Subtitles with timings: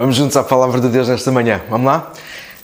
[0.00, 1.60] Vamos juntos à palavra de Deus nesta manhã.
[1.68, 2.10] Vamos lá?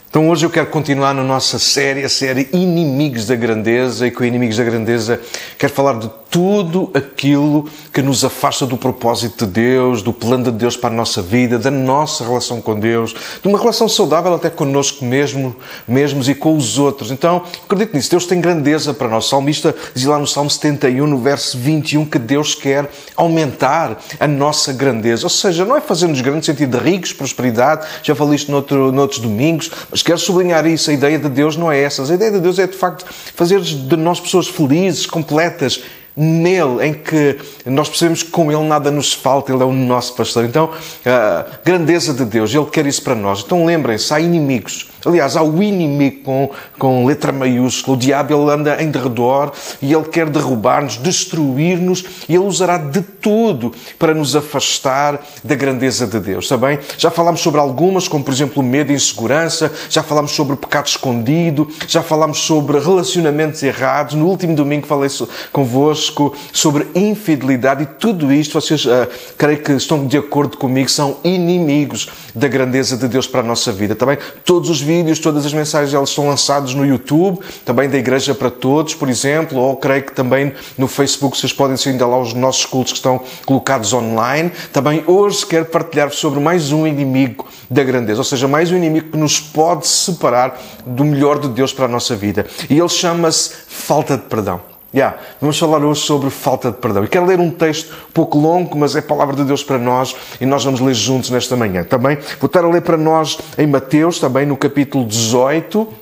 [0.09, 4.25] Então hoje eu quero continuar na nossa série, a série Inimigos da Grandeza, e com
[4.25, 5.21] Inimigos da Grandeza
[5.59, 10.51] quero falar de tudo aquilo que nos afasta do propósito de Deus, do plano de
[10.51, 14.51] Deus para a nossa vida, da nossa relação com Deus, de uma relação saudável até
[14.51, 15.57] connosco mesmo,
[15.87, 17.11] mesmos e com os outros.
[17.11, 18.11] Então, acredito nisso.
[18.11, 19.27] Deus tem grandeza para nós.
[19.27, 24.27] O salmista diz lá no Salmo 71, no verso 21, que Deus quer aumentar a
[24.27, 25.25] nossa grandeza.
[25.25, 28.93] Ou seja, não é fazer-nos grandes no sentido de ricos, prosperidade, já falei isto noutro,
[28.93, 30.91] noutros domingos, mas quero sublinhar isso.
[30.91, 32.03] A ideia de Deus não é essa.
[32.03, 35.83] A ideia de Deus é, de facto, fazer de nós pessoas felizes, completas,
[36.17, 40.15] nele, em que nós percebemos que com ele nada nos falta, ele é o nosso
[40.15, 40.45] pastor.
[40.45, 40.71] Então,
[41.05, 43.43] a grandeza de Deus, ele quer isso para nós.
[43.45, 47.97] Então lembrem-se, há inimigos Aliás, há o inimigo com, com letra maiúscula.
[47.97, 53.01] O diabo ele anda em derredor e ele quer derrubar-nos, destruir-nos e ele usará de
[53.01, 56.45] tudo para nos afastar da grandeza de Deus.
[56.45, 56.79] Está bem?
[56.99, 60.57] Já falámos sobre algumas, como por exemplo o medo e insegurança, já falámos sobre o
[60.57, 64.15] pecado escondido, já falámos sobre relacionamentos errados.
[64.15, 65.07] No último domingo falei
[65.53, 69.07] convosco sobre infidelidade e tudo isto, vocês uh,
[69.39, 73.71] creio que estão de acordo comigo, são inimigos da grandeza de Deus para a nossa
[73.71, 73.95] vida.
[73.95, 78.35] Também todos os vídeos todas as mensagens elas são lançadas no YouTube, também da Igreja
[78.35, 82.19] para Todos, por exemplo, ou creio que também no Facebook vocês podem seguir ainda lá
[82.21, 84.53] os nossos cultos que estão colocados online.
[84.73, 89.11] Também hoje quero partilhar sobre mais um inimigo da grandeza, ou seja, mais um inimigo
[89.11, 92.47] que nos pode separar do melhor de Deus para a nossa vida.
[92.69, 94.76] E ele chama-se falta de perdão.
[94.97, 95.19] Yeah.
[95.43, 97.05] Vamos falar hoje sobre falta de perdão.
[97.05, 100.47] E quero ler um texto pouco longo, mas é palavra de Deus para nós e
[100.47, 101.85] nós vamos ler juntos nesta manhã.
[101.85, 105.81] Também vou estar a ler para nós em Mateus, também no capítulo 18.
[105.81, 105.93] Uh,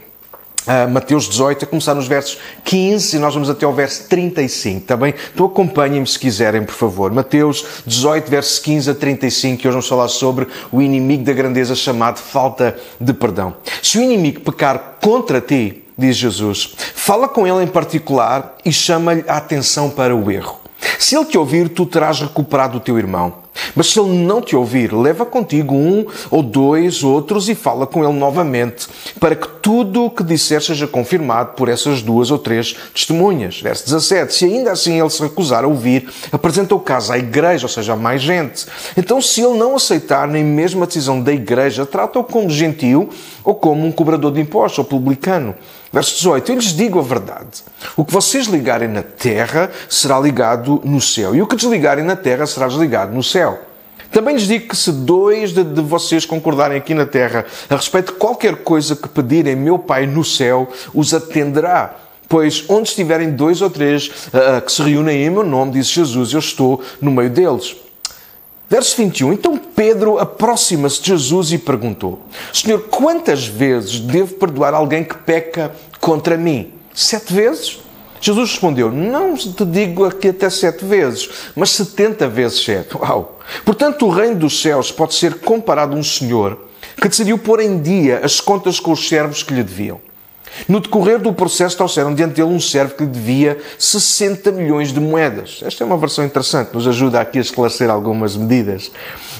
[0.69, 4.87] ah, Mateus 18, a começar nos versos 15 e nós vamos até ao verso 35,
[4.87, 5.12] tá bem?
[5.34, 7.12] Então acompanhem-me se quiserem, por favor.
[7.12, 11.75] Mateus 18, versos 15 a 35, e hoje vamos falar sobre o inimigo da grandeza
[11.75, 13.56] chamado falta de perdão.
[13.83, 16.75] Se o inimigo pecar contra ti, diz Jesus.
[16.94, 20.60] Fala com ele em particular e chama-lhe a atenção para o erro.
[20.99, 23.44] Se ele te ouvir, tu terás recuperado o teu irmão.
[23.75, 28.05] Mas se ele não te ouvir, leva contigo um ou dois outros e fala com
[28.05, 28.87] ele novamente,
[29.19, 33.61] para que tudo o que disser seja confirmado por essas duas ou três testemunhas.
[33.61, 34.34] Verso 17.
[34.34, 37.93] Se ainda assim ele se recusar a ouvir, apresenta o caso à igreja, ou seja,
[37.93, 38.66] a mais gente.
[38.97, 43.09] Então, se ele não aceitar nem mesmo a decisão da igreja, trata-o como gentil
[43.44, 45.55] ou como um cobrador de impostos ou publicano.
[45.94, 47.62] Verso 18: Eu lhes digo a verdade.
[47.97, 52.16] O que vocês ligarem na terra será ligado no céu, e o que desligarem na
[52.16, 53.60] terra será desligado no céu.
[54.10, 58.12] Também lhes digo que se dois de, de, vocês concordarem aqui na terra a respeito
[58.12, 61.94] de qualquer coisa que pedirem, meu Pai no céu os atenderá.
[62.28, 66.32] Pois onde estiverem dois ou três uh, que se reúnem em meu nome, diz Jesus,
[66.32, 67.76] eu estou no meio deles.
[68.75, 69.33] Verso 21.
[69.35, 72.19] Então Pedro aproxima-se de Jesus e perguntou:
[72.53, 75.71] Senhor, quantas vezes devo perdoar alguém que peca
[76.01, 76.73] contra mim?
[76.93, 77.79] Sete vezes?
[78.21, 82.97] Jesus respondeu: Não te digo aqui até sete vezes, mas setenta vezes sete.
[82.97, 83.39] Uau!
[83.65, 86.59] Portanto, o reino dos céus pode ser comparado a um senhor
[87.01, 90.01] que decidiu pôr em dia as contas com os servos que lhe deviam.
[90.69, 95.00] No decorrer do processo, trouxeram diante dele um servo que lhe devia 60 milhões de
[95.00, 95.60] moedas.
[95.62, 98.91] Esta é uma versão interessante, nos ajuda aqui a esclarecer algumas medidas.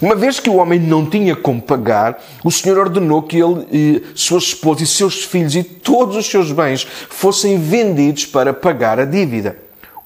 [0.03, 4.39] Uma vez que o homem não tinha como pagar, o Senhor ordenou que ele, sua
[4.39, 9.57] esposa e seus filhos e todos os seus bens fossem vendidos para pagar a dívida.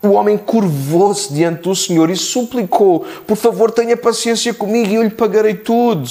[0.01, 5.03] O homem curvou-se diante do Senhor e suplicou: Por favor, tenha paciência comigo e eu
[5.03, 6.09] lhe pagarei tudo.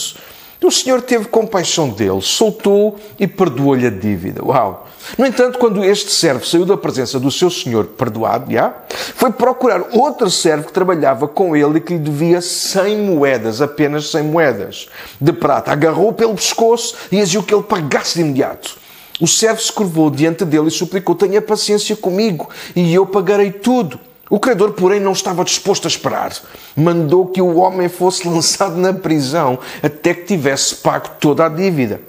[0.62, 4.44] O Senhor teve compaixão dele, soltou e perdoou-lhe a dívida.
[4.44, 4.88] Uau!
[5.18, 8.73] No entanto, quando este servo saiu da presença do seu senhor perdoado, já,
[9.16, 14.09] foi procurar outro servo que trabalhava com ele e que lhe devia 100 moedas, apenas
[14.09, 14.90] 100 moedas
[15.22, 15.72] de prata.
[15.72, 18.78] Agarrou pelo pescoço e exigiu que ele pagasse de imediato.
[19.22, 24.00] O servo se curvou diante dele e suplicou: Tenha paciência comigo e eu pagarei tudo.
[24.30, 26.34] O credor, porém, não estava disposto a esperar.
[26.76, 32.01] Mandou que o homem fosse lançado na prisão até que tivesse pago toda a dívida.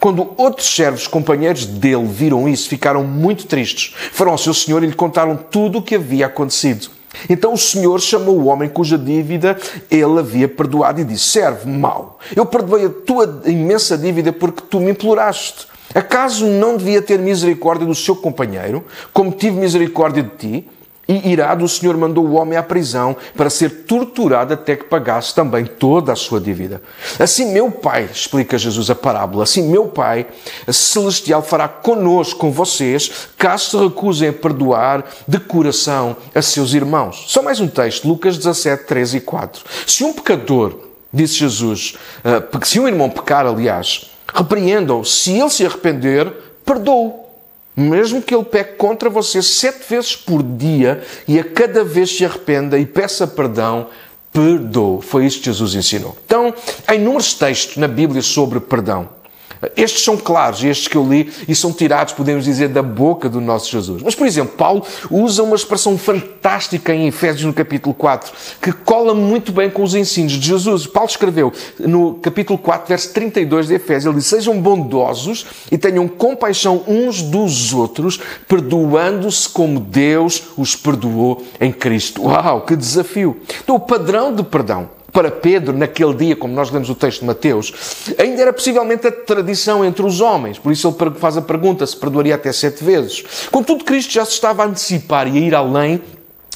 [0.00, 3.94] Quando outros servos, companheiros dele, viram isso, ficaram muito tristes.
[4.12, 6.88] Foram ao seu senhor e lhe contaram tudo o que havia acontecido.
[7.28, 9.58] Então o senhor chamou o homem cuja dívida
[9.90, 14.78] ele havia perdoado e disse: Servo mau, eu perdoei a tua imensa dívida porque tu
[14.78, 15.66] me imploraste.
[15.94, 20.68] Acaso não devia ter misericórdia do seu companheiro, como tive misericórdia de ti?
[21.10, 25.34] E irado, o Senhor mandou o homem à prisão para ser torturado até que pagasse
[25.34, 26.82] também toda a sua dívida.
[27.18, 30.26] Assim, meu Pai, explica Jesus a parábola, assim, meu Pai
[30.70, 37.24] celestial fará conosco, com vocês, caso se recusem a perdoar de coração a seus irmãos.
[37.28, 39.64] Só mais um texto, Lucas 17, 3 e 4.
[39.86, 40.78] Se um pecador
[41.10, 41.96] disse Jesus,
[42.50, 46.30] porque se um irmão pecar, aliás, repreendam, se ele se arrepender,
[46.66, 47.27] perdoe.
[47.78, 52.24] Mesmo que ele peque contra você sete vezes por dia e a cada vez se
[52.24, 53.86] arrependa e peça perdão,
[54.32, 55.00] perdoe.
[55.00, 56.18] Foi isso que Jesus ensinou.
[56.26, 56.52] Então,
[56.88, 59.08] há inúmeros textos na Bíblia sobre perdão.
[59.76, 63.40] Estes são claros, estes que eu li, e são tirados, podemos dizer, da boca do
[63.40, 64.02] nosso Jesus.
[64.02, 69.14] Mas, por exemplo, Paulo usa uma expressão fantástica em Efésios, no capítulo 4, que cola
[69.14, 70.86] muito bem com os ensinos de Jesus.
[70.86, 76.06] Paulo escreveu no capítulo 4, verso 32 de Efésios, ele diz, sejam bondosos e tenham
[76.06, 82.22] compaixão uns dos outros, perdoando-se como Deus os perdoou em Cristo.
[82.22, 83.40] Uau, que desafio!
[83.62, 87.26] Então, o padrão de perdão para Pedro, naquele dia, como nós lemos o texto de
[87.26, 87.72] Mateus,
[88.18, 90.58] ainda era possivelmente a tradição entre os homens.
[90.58, 93.24] Por isso ele faz a pergunta se perdoaria até sete vezes.
[93.50, 96.00] Contudo, Cristo já se estava a antecipar e a ir além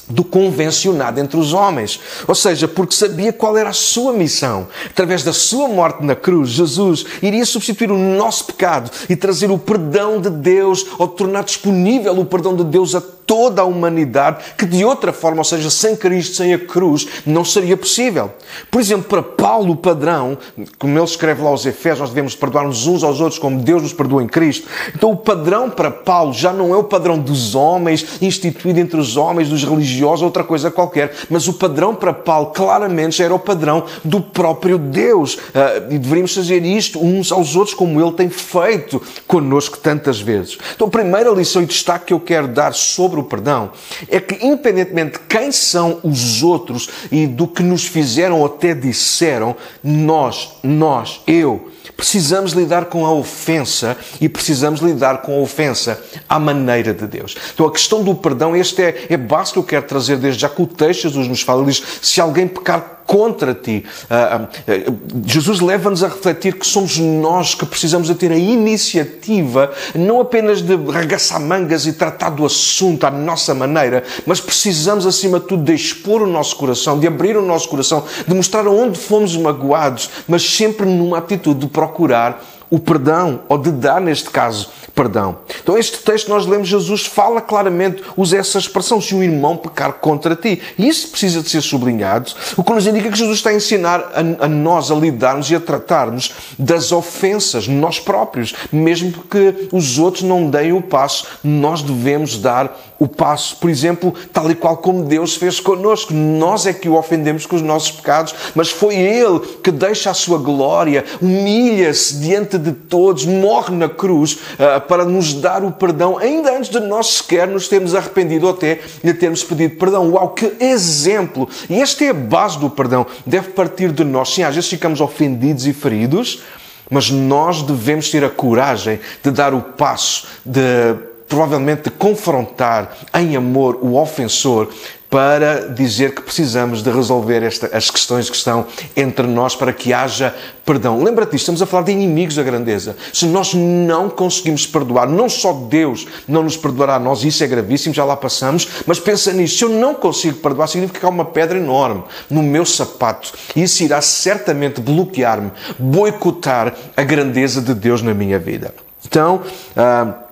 [0.07, 1.99] do convencionado entre os homens.
[2.27, 4.67] Ou seja, porque sabia qual era a sua missão.
[4.89, 9.57] Através da sua morte na cruz, Jesus iria substituir o nosso pecado e trazer o
[9.57, 14.65] perdão de Deus, ou tornar disponível o perdão de Deus a toda a humanidade, que
[14.65, 18.31] de outra forma, ou seja, sem Cristo, sem a cruz, não seria possível.
[18.69, 20.37] Por exemplo, para Paulo, o padrão,
[20.77, 23.93] como ele escreve lá aos Efésios, nós devemos perdoar-nos uns aos outros como Deus nos
[23.93, 24.67] perdoa em Cristo.
[24.95, 29.17] Então, o padrão para Paulo já não é o padrão dos homens, instituído entre os
[29.17, 33.39] homens, dos religiosos, outra coisa qualquer, mas o padrão para Paulo claramente já era o
[33.39, 35.35] padrão do próprio Deus.
[35.35, 40.57] Uh, e deveríamos fazer isto uns aos outros, como ele tem feito connosco tantas vezes.
[40.75, 43.71] Então, a primeira lição e destaque que eu quero dar sobre sobre o perdão
[44.09, 48.73] é que, independentemente de quem são os outros e do que nos fizeram ou até
[48.73, 56.01] disseram, nós, nós, eu, precisamos lidar com a ofensa e precisamos lidar com a ofensa
[56.27, 57.35] à maneira de Deus.
[57.53, 60.49] Então a questão do perdão, este é, é básico que eu quero trazer desde já
[60.49, 61.63] que o texto Jesus nos fala.
[61.65, 63.85] Diz, se alguém pecar contra ti.
[64.09, 69.71] Uh, uh, Jesus leva-nos a refletir que somos nós que precisamos de ter a iniciativa,
[69.95, 75.39] não apenas de regaçar mangas e tratar do assunto à nossa maneira, mas precisamos, acima
[75.39, 78.97] de tudo, de expor o nosso coração, de abrir o nosso coração, de mostrar onde
[78.97, 84.69] fomos magoados, mas sempre numa atitude de procurar o perdão, ou de dar, neste caso,
[84.95, 85.37] perdão.
[85.61, 89.93] Então, este texto nós lemos, Jesus fala claramente, usa essa expressão, se um irmão pecar
[89.93, 90.61] contra ti.
[90.77, 94.11] E isso precisa de ser sublinhado, o que nos indica que Jesus está a ensinar
[94.13, 98.53] a, a nós a lidarmos e a tratarmos das ofensas, nós próprios.
[98.71, 103.57] Mesmo que os outros não deem o passo, nós devemos dar o passo.
[103.57, 106.13] Por exemplo, tal e qual como Deus fez connosco.
[106.13, 110.13] Nós é que o ofendemos com os nossos pecados, mas foi Ele que deixa a
[110.13, 116.17] sua glória, humilha-se diante de todos, morre na cruz uh, para nos dar o perdão,
[116.17, 120.11] ainda antes de nós sequer nos termos arrependido ou até lhe termos pedido perdão.
[120.11, 121.47] Uau, que exemplo!
[121.69, 123.05] E esta é a base do perdão.
[123.25, 124.33] Deve partir de nós.
[124.33, 126.41] Sim, às vezes ficamos ofendidos e feridos,
[126.89, 130.95] mas nós devemos ter a coragem de dar o passo, de
[131.33, 134.69] provavelmente confrontar em amor o ofensor
[135.09, 139.91] para dizer que precisamos de resolver esta, as questões que estão entre nós para que
[139.91, 140.33] haja
[140.63, 141.03] perdão.
[141.03, 142.95] Lembra-te estamos a falar de inimigos da grandeza.
[143.11, 147.47] Se nós não conseguimos perdoar, não só Deus não nos perdoará a nós, isso é
[147.47, 151.09] gravíssimo, já lá passamos, mas pensa nisso, se eu não consigo perdoar, significa que há
[151.09, 157.73] uma pedra enorme no meu sapato e isso irá certamente bloquear-me, boicotar a grandeza de
[157.73, 158.73] Deus na minha vida.
[159.05, 159.41] Então,
[159.75, 160.22] uh,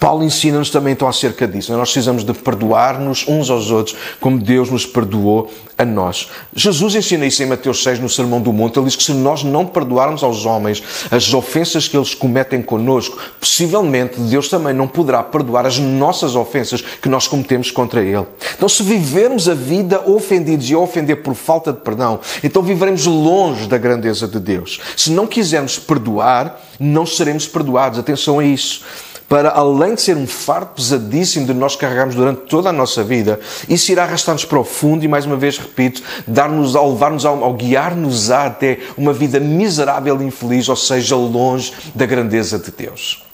[0.00, 1.72] Paulo ensina-nos também então acerca disso.
[1.72, 6.28] Nós precisamos de perdoar-nos uns aos outros como Deus nos perdoou a nós.
[6.54, 8.78] Jesus ensina isso em Mateus 6 no Sermão do Monte.
[8.78, 13.16] Ele diz que se nós não perdoarmos aos homens as ofensas que eles cometem conosco,
[13.38, 18.26] possivelmente Deus também não poderá perdoar as nossas ofensas que nós cometemos contra Ele.
[18.56, 23.06] Então se vivermos a vida ofendidos e a ofender por falta de perdão, então viveremos
[23.06, 24.80] longe da grandeza de Deus.
[24.96, 27.98] Se não quisermos perdoar, não seremos perdoados.
[27.98, 28.82] Atenção a isso
[29.28, 33.40] para além de ser um fardo pesadíssimo de nós carregarmos durante toda a nossa vida,
[33.68, 37.54] isso irá arrastar-nos para o fundo e, mais uma vez, repito, dar-nos, levar-nos ao, ao
[37.54, 43.26] guiar-nos até uma vida miserável e infeliz, ou seja, longe da grandeza de Deus.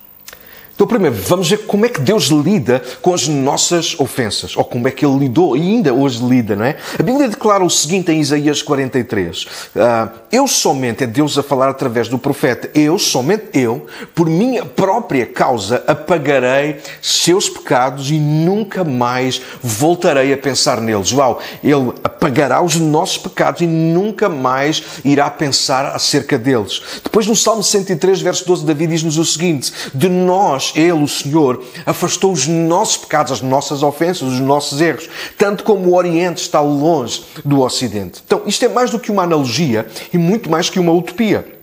[0.82, 4.88] Então, primeiro, vamos ver como é que Deus lida com as nossas ofensas, ou como
[4.88, 6.74] é que Ele lidou e ainda hoje lida, não é?
[6.98, 11.42] A Bíblia declara o seguinte em Isaías 43: uh, ah, Eu somente, é Deus a
[11.44, 18.18] falar através do profeta, eu, somente eu, por minha própria causa, apagarei seus pecados e
[18.18, 21.12] nunca mais voltarei a pensar neles.
[21.12, 21.40] Uau!
[21.62, 26.82] Ele apagará os nossos pecados e nunca mais irá pensar acerca deles.
[27.04, 31.62] Depois, no Salmo 103, verso 12, Davi diz-nos o seguinte: De nós Ele, o Senhor,
[31.86, 36.60] afastou os nossos pecados, as nossas ofensas, os nossos erros, tanto como o Oriente está
[36.60, 38.22] longe do Ocidente.
[38.24, 41.62] Então, isto é mais do que uma analogia e muito mais que uma utopia.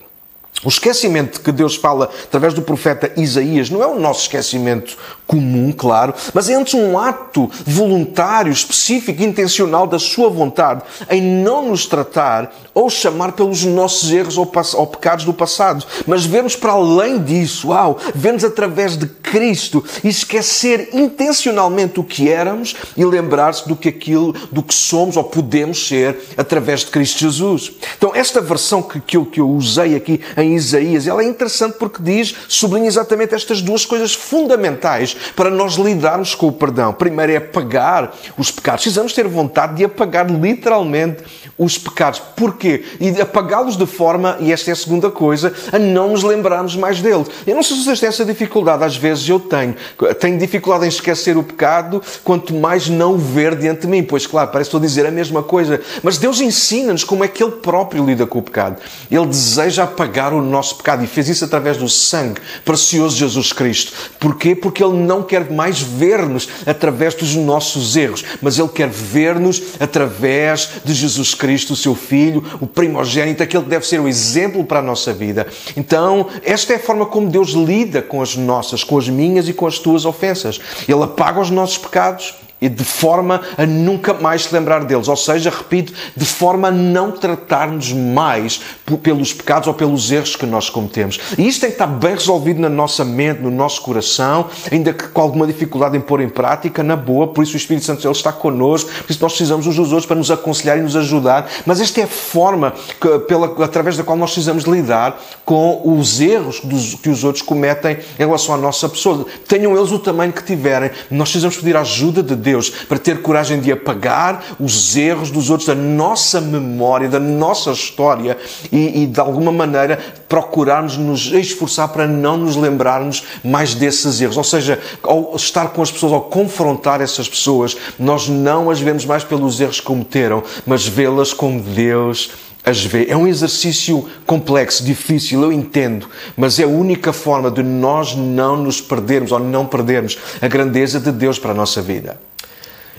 [0.63, 5.71] O esquecimento que Deus fala através do profeta Isaías não é o nosso esquecimento comum,
[5.71, 11.85] claro, mas é antes um ato voluntário, específico, intencional da sua vontade em não nos
[11.85, 17.21] tratar ou chamar pelos nossos erros ou, ou pecados do passado, mas ver-nos para além
[17.21, 23.75] disso, uau, ver-nos através de Cristo e esquecer intencionalmente o que éramos e lembrar-se do
[23.75, 27.73] que aquilo, do que somos ou podemos ser através de Cristo Jesus.
[27.97, 31.05] Então, esta versão que, que, eu, que eu usei aqui em Isaías.
[31.05, 36.47] Ela é interessante porque diz, sublinha exatamente estas duas coisas fundamentais para nós lidarmos com
[36.47, 36.93] o perdão.
[36.93, 38.83] Primeiro é apagar os pecados.
[38.83, 41.23] Precisamos ter vontade de apagar literalmente
[41.57, 42.19] os pecados.
[42.37, 42.68] Porquê?
[42.99, 47.01] E apagá-los de forma, e esta é a segunda coisa, a não nos lembrarmos mais
[47.01, 47.27] deles.
[47.45, 49.75] Eu não sei se vocês têm essa dificuldade, às vezes eu tenho.
[50.19, 54.03] Tenho dificuldade em esquecer o pecado, quanto mais não o ver diante de mim.
[54.03, 55.81] Pois claro, parece que estou a dizer a mesma coisa.
[56.03, 58.81] Mas Deus ensina-nos como é que Ele próprio lida com o pecado.
[59.09, 63.53] Ele deseja apagar o nosso pecado e fez isso através do sangue precioso de Jesus
[63.53, 63.93] Cristo.
[64.19, 64.55] Porquê?
[64.55, 70.69] Porque Ele não quer mais ver-nos através dos nossos erros, mas Ele quer ver-nos através
[70.83, 74.79] de Jesus Cristo, o seu Filho, o primogênito, aquele que deve ser o exemplo para
[74.79, 75.47] a nossa vida.
[75.75, 79.53] Então, esta é a forma como Deus lida com as nossas, com as minhas e
[79.53, 80.59] com as tuas ofensas.
[80.87, 85.07] Ele apaga os nossos pecados e de forma a nunca mais se lembrar deles.
[85.07, 88.61] Ou seja, repito, de forma a não tratar-nos mais
[89.01, 91.19] pelos pecados ou pelos erros que nós cometemos.
[91.37, 95.07] E isto tem que estar bem resolvido na nossa mente, no nosso coração, ainda que
[95.07, 97.27] com alguma dificuldade em pôr em prática, na boa.
[97.27, 100.05] Por isso o Espírito Santo ele está connosco, por isso nós precisamos uns dos outros
[100.05, 101.49] para nos aconselhar e nos ajudar.
[101.65, 106.19] Mas esta é a forma que, pela, através da qual nós precisamos lidar com os
[106.19, 109.25] erros dos, que os outros cometem em relação à nossa pessoa.
[109.47, 110.91] Tenham eles o tamanho que tiverem.
[111.09, 115.29] Nós precisamos pedir a ajuda de Deus Deus, para ter coragem de apagar os erros
[115.29, 118.37] dos outros da nossa memória, da nossa história
[118.71, 124.37] e, e de alguma maneira procurarmos nos esforçar para não nos lembrarmos mais desses erros.
[124.37, 129.05] Ou seja, ao estar com as pessoas, ao confrontar essas pessoas, nós não as vemos
[129.05, 132.31] mais pelos erros que cometeram, mas vê-las como Deus
[132.69, 133.07] as vê.
[133.09, 136.07] É um exercício complexo, difícil, eu entendo,
[136.37, 140.99] mas é a única forma de nós não nos perdermos ou não perdermos a grandeza
[140.99, 142.19] de Deus para a nossa vida.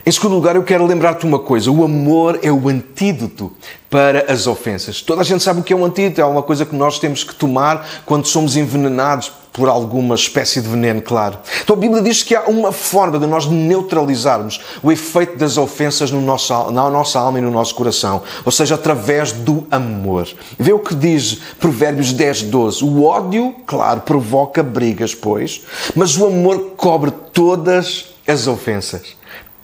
[0.04, 3.52] Em segundo lugar, eu quero lembrar-te uma coisa: o amor é o antídoto
[3.88, 5.02] para as ofensas.
[5.02, 7.22] Toda a gente sabe o que é um antídoto, é uma coisa que nós temos
[7.22, 11.38] que tomar quando somos envenenados por alguma espécie de veneno, claro.
[11.62, 16.10] Então a Bíblia diz que há uma forma de nós neutralizarmos o efeito das ofensas
[16.10, 20.28] no nosso, na nossa alma e no nosso coração, ou seja, através do amor.
[20.58, 22.84] Vê o que diz Provérbios 10, 12.
[22.84, 25.62] O ódio, claro, provoca brigas, pois,
[25.94, 29.19] mas o amor cobre todas as ofensas.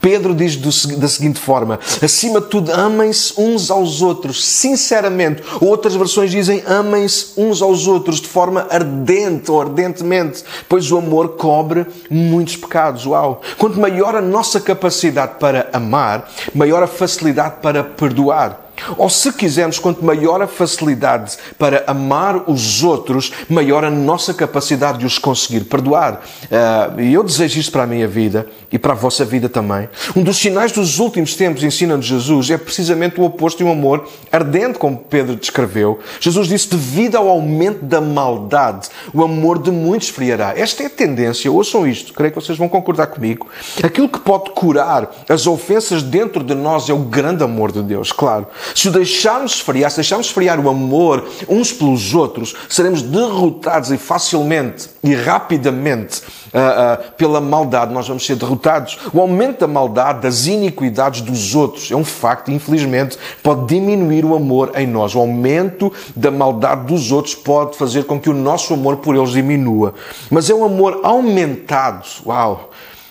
[0.07, 5.43] Pedro diz do, da seguinte forma: acima de tudo, amem-se uns aos outros, sinceramente.
[5.61, 11.31] Outras versões dizem amem-se uns aos outros de forma ardente ou ardentemente, pois o amor
[11.31, 13.05] cobre muitos pecados.
[13.05, 13.43] Uau!
[13.59, 18.66] Quanto maior a nossa capacidade para amar, maior a facilidade para perdoar.
[18.97, 24.99] Ou se quisermos, quanto maior a facilidade para amar os outros, maior a nossa capacidade
[24.99, 26.23] de os conseguir perdoar.
[26.45, 29.89] Uh, e eu desejo isto para a minha vida e para a vossa vida também.
[30.17, 34.09] Um dos sinais dos últimos tempos, ensina-nos Jesus, é precisamente o oposto de um amor
[34.33, 36.01] ardente, como Pedro descreveu.
[36.21, 40.55] Jesus disse: devido ao aumento da maldade, o amor de muitos esfriará.
[40.57, 43.47] Esta é a tendência, ouçam isto, creio que vocês vão concordar comigo.
[43.83, 48.13] Aquilo que pode curar as ofensas dentro de nós é o grande amor de Deus,
[48.13, 48.47] claro.
[48.75, 53.99] Se o deixarmos esfriar, se deixarmos esfriar o amor uns pelos outros, seremos derrotados e
[53.99, 57.93] facilmente e rapidamente uh, uh, pela maldade.
[57.93, 58.99] Nós vamos ser derrotados.
[59.13, 64.35] O aumento da maldade, das iniquidades dos outros, é um facto, infelizmente, pode diminuir o
[64.35, 65.15] amor em nós.
[65.15, 69.31] O aumento da maldade dos outros pode fazer com que o nosso amor por eles
[69.31, 69.95] diminua.
[70.31, 72.07] Mas é um amor aumentado.
[72.25, 72.71] Uau!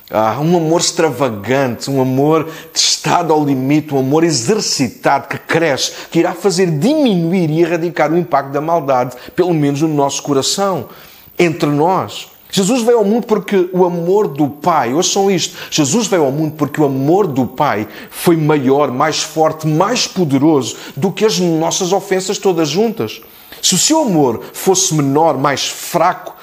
[0.10, 6.20] Ah, um amor extravagante, um amor testado ao limite, um amor exercitado que cresce, que
[6.20, 10.90] irá fazer diminuir e erradicar o impacto da maldade, pelo menos no nosso coração,
[11.40, 12.28] entre nós.
[12.52, 16.54] Jesus veio ao mundo porque o amor do Pai, ouçam isto, Jesus veio ao mundo
[16.56, 21.92] porque o amor do Pai foi maior, mais forte, mais poderoso do que as nossas
[21.92, 23.22] ofensas todas juntas.
[23.62, 26.35] Se o seu amor fosse menor, mais fraco,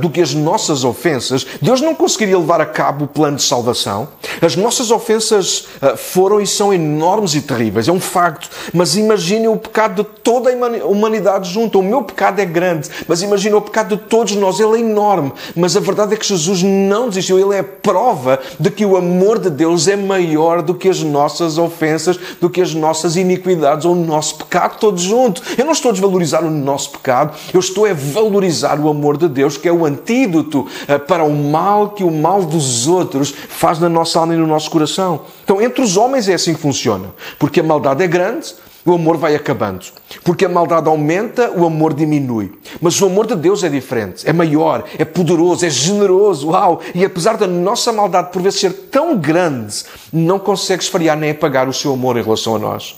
[0.00, 4.08] do que as nossas ofensas, Deus não conseguiria levar a cabo o plano de salvação.
[4.40, 8.48] As nossas ofensas uh, foram e são enormes e terríveis, é um facto.
[8.72, 11.80] Mas imagine o pecado de toda a humanidade junto.
[11.80, 15.32] O meu pecado é grande, mas imagine o pecado de todos nós, ele é enorme.
[15.56, 19.38] Mas a verdade é que Jesus não desistiu, ele é prova de que o amor
[19.38, 23.92] de Deus é maior do que as nossas ofensas, do que as nossas iniquidades ou
[23.92, 25.42] o nosso pecado todos juntos.
[25.56, 29.28] Eu não estou a desvalorizar o nosso pecado, eu estou a valorizar o amor de
[29.28, 33.78] Deus, que é o antídoto eh, para o mal que o mal dos outros faz
[33.78, 35.22] na nossa alma e no nosso coração.
[35.44, 37.06] Então, entre os homens é assim que funciona.
[37.38, 39.86] Porque a maldade é grande, o amor vai acabando.
[40.24, 42.52] Porque a maldade aumenta, o amor diminui.
[42.80, 46.48] Mas o amor de Deus é diferente, é maior, é poderoso, é generoso.
[46.48, 46.80] Uau!
[46.94, 51.68] E apesar da nossa maldade por vezes ser tão grande, não consegue esfriar nem apagar
[51.68, 52.96] o seu amor em relação a nós.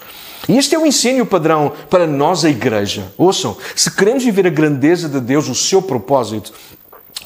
[0.49, 3.13] E este é o ensino padrão para nós, a Igreja.
[3.17, 6.53] Ouçam, se queremos viver a grandeza de Deus, o seu propósito,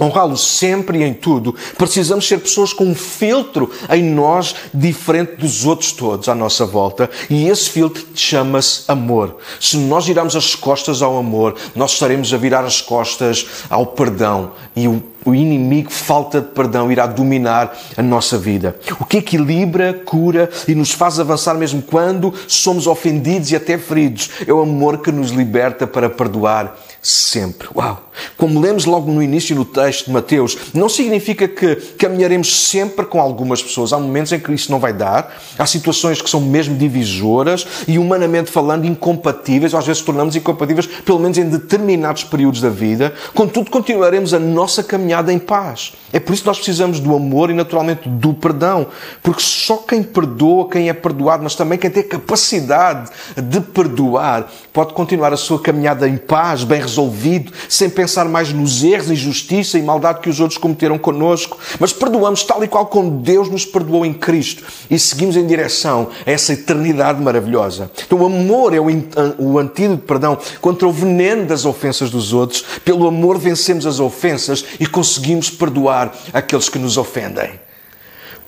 [0.00, 5.64] honrá-lo sempre e em tudo, precisamos ser pessoas com um filtro em nós diferente dos
[5.64, 7.11] outros todos à nossa volta.
[7.28, 9.37] E esse filtro chama-se amor.
[9.61, 14.52] Se nós virarmos as costas ao amor, nós estaremos a virar as costas ao perdão.
[14.75, 18.78] E o, o inimigo, falta de perdão, irá dominar a nossa vida.
[19.00, 24.31] O que equilibra, cura e nos faz avançar mesmo quando somos ofendidos e até feridos
[24.47, 26.76] é o amor que nos liberta para perdoar
[27.09, 27.69] sempre.
[27.75, 28.09] Uau!
[28.37, 33.21] Como lemos logo no início no texto de Mateus, não significa que caminharemos sempre com
[33.21, 33.93] algumas pessoas.
[33.93, 35.37] Há momentos em que isso não vai dar.
[35.59, 39.73] Há situações que são mesmo divisoras e, humanamente falando, incompatíveis.
[39.73, 43.15] Ou às vezes tornamos incompatíveis, pelo menos em determinados períodos da vida.
[43.35, 45.93] Contudo, continuaremos a nossa caminhada em paz.
[46.12, 48.87] É por isso que nós precisamos do amor e, naturalmente, do perdão.
[49.23, 54.93] Porque só quem perdoa, quem é perdoado, mas também quem tem capacidade de perdoar, pode
[54.93, 59.83] continuar a sua caminhada em paz, bem resolvido, sem pensar mais nos erros, injustiça e
[59.83, 64.05] maldade que os outros cometeram connosco, mas perdoamos tal e qual como Deus nos perdoou
[64.05, 67.90] em Cristo e seguimos em direção a essa eternidade maravilhosa.
[68.05, 72.64] Então, o amor é o antídoto, perdão, contra o veneno das ofensas dos outros.
[72.85, 77.68] Pelo amor vencemos as ofensas e conseguimos perdoar aqueles que nos ofendem.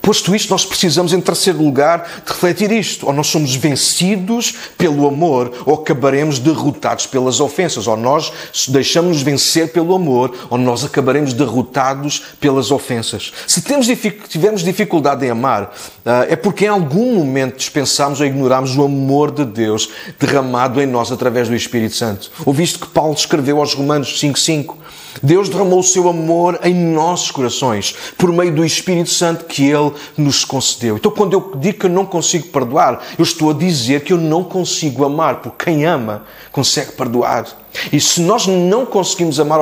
[0.01, 3.05] Posto isto, nós precisamos, em terceiro lugar, de refletir isto.
[3.05, 7.85] Ou nós somos vencidos pelo amor, ou acabaremos derrotados pelas ofensas.
[7.87, 8.31] Ou nós
[8.67, 13.31] deixamos-nos vencer pelo amor, ou nós acabaremos derrotados pelas ofensas.
[13.45, 13.87] Se temos,
[14.27, 15.71] tivermos dificuldade em amar,
[16.05, 20.87] ah, é porque em algum momento dispensamos ou ignoramos o amor de Deus derramado em
[20.87, 22.31] nós através do Espírito Santo.
[22.45, 24.75] Ouviste que Paulo escreveu aos Romanos 5,5?
[25.21, 29.91] Deus derramou o seu amor em nossos corações por meio do Espírito Santo que Ele
[30.17, 30.97] nos concedeu.
[30.97, 34.17] Então, quando eu digo que eu não consigo perdoar, eu estou a dizer que eu
[34.17, 37.45] não consigo amar, porque quem ama consegue perdoar.
[37.91, 39.59] E se nós não conseguimos amar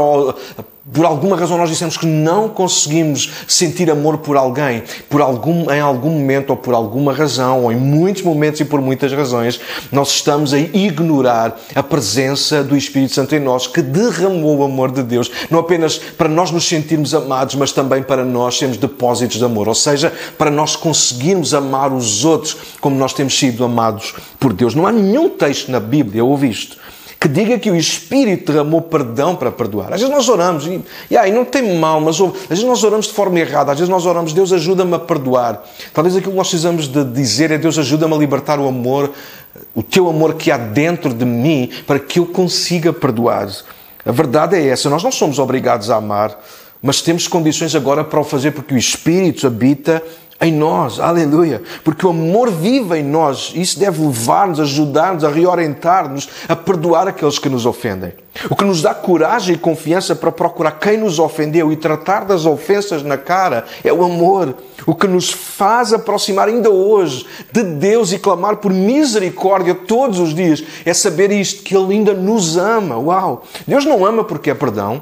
[0.91, 5.79] por alguma razão nós dissemos que não conseguimos sentir amor por alguém, por algum, em
[5.79, 9.59] algum momento ou por alguma razão, ou em muitos momentos e por muitas razões,
[9.91, 14.91] nós estamos a ignorar a presença do Espírito Santo em nós, que derramou o amor
[14.91, 19.37] de Deus, não apenas para nós nos sentirmos amados, mas também para nós sermos depósitos
[19.37, 24.15] de amor, ou seja, para nós conseguirmos amar os outros como nós temos sido amados
[24.39, 24.73] por Deus.
[24.73, 26.77] Não há nenhum texto na Bíblia, ouviste,
[27.19, 29.91] que diga que o Espírito derramou perdão para perdoar.
[29.91, 33.07] Às vezes nós oramos e, e aí não tem mal, mas às vezes nós oramos
[33.07, 33.73] de forma errada.
[33.73, 35.61] Às vezes nós oramos, Deus ajuda-me a perdoar.
[35.93, 39.11] Talvez aquilo que nós precisamos de dizer é Deus ajuda-me a libertar o amor,
[39.75, 43.49] o teu amor que há dentro de mim para que eu consiga perdoar.
[44.05, 46.39] A verdade é essa, nós não somos obrigados a amar,
[46.81, 50.01] mas temos condições agora para o fazer porque o Espírito habita
[50.41, 56.29] em nós, aleluia, porque o amor vive em nós, isso deve levar-nos, ajudar-nos, a reorientar-nos,
[56.47, 58.13] a perdoar aqueles que nos ofendem.
[58.49, 62.45] O que nos dá coragem e confiança para procurar quem nos ofendeu e tratar das
[62.45, 64.55] ofensas na cara é o amor.
[64.85, 70.33] O que nos faz aproximar ainda hoje de Deus e clamar por misericórdia todos os
[70.33, 72.97] dias é saber isto, que Ele ainda nos ama.
[72.97, 73.43] Uau!
[73.67, 75.01] Deus não ama porque é perdão.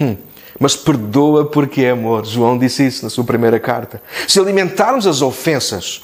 [0.00, 0.16] Hum
[0.58, 2.24] mas perdoa porque é amor.
[2.24, 4.02] João disse isso na sua primeira carta.
[4.26, 6.02] Se alimentarmos as ofensas,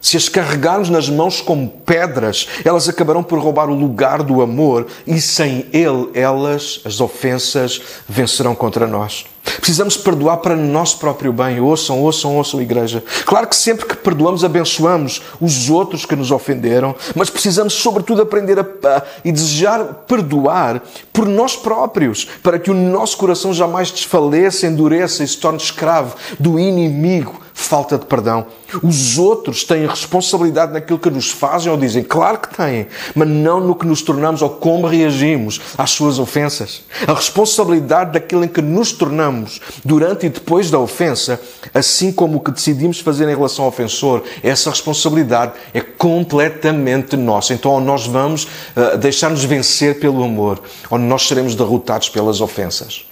[0.00, 4.88] se as carregarmos nas mãos como pedras, elas acabarão por roubar o lugar do amor
[5.06, 9.24] e sem ele, elas, as ofensas, vencerão contra nós.
[9.58, 11.60] Precisamos perdoar para nosso próprio bem.
[11.60, 13.02] Ouçam, ouçam, ouçam, igreja.
[13.24, 18.58] Claro que sempre que perdoamos, abençoamos os outros que nos ofenderam, mas precisamos, sobretudo, aprender
[18.58, 24.66] a, a, e desejar perdoar por nós próprios, para que o nosso coração jamais desfaleça,
[24.66, 28.46] endureça e se torne escravo do inimigo falta de perdão.
[28.82, 32.02] Os outros têm responsabilidade naquilo que nos fazem ou dizem.
[32.02, 36.82] Claro que têm, mas não no que nos tornamos ou como reagimos às suas ofensas.
[37.06, 39.31] A responsabilidade daquilo em que nos tornamos
[39.84, 41.40] durante e depois da ofensa,
[41.72, 47.54] assim como o que decidimos fazer em relação ao ofensor, essa responsabilidade é completamente nossa.
[47.54, 53.06] Então, ou nós vamos uh, deixar-nos vencer pelo amor, ou nós seremos derrotados pelas ofensas.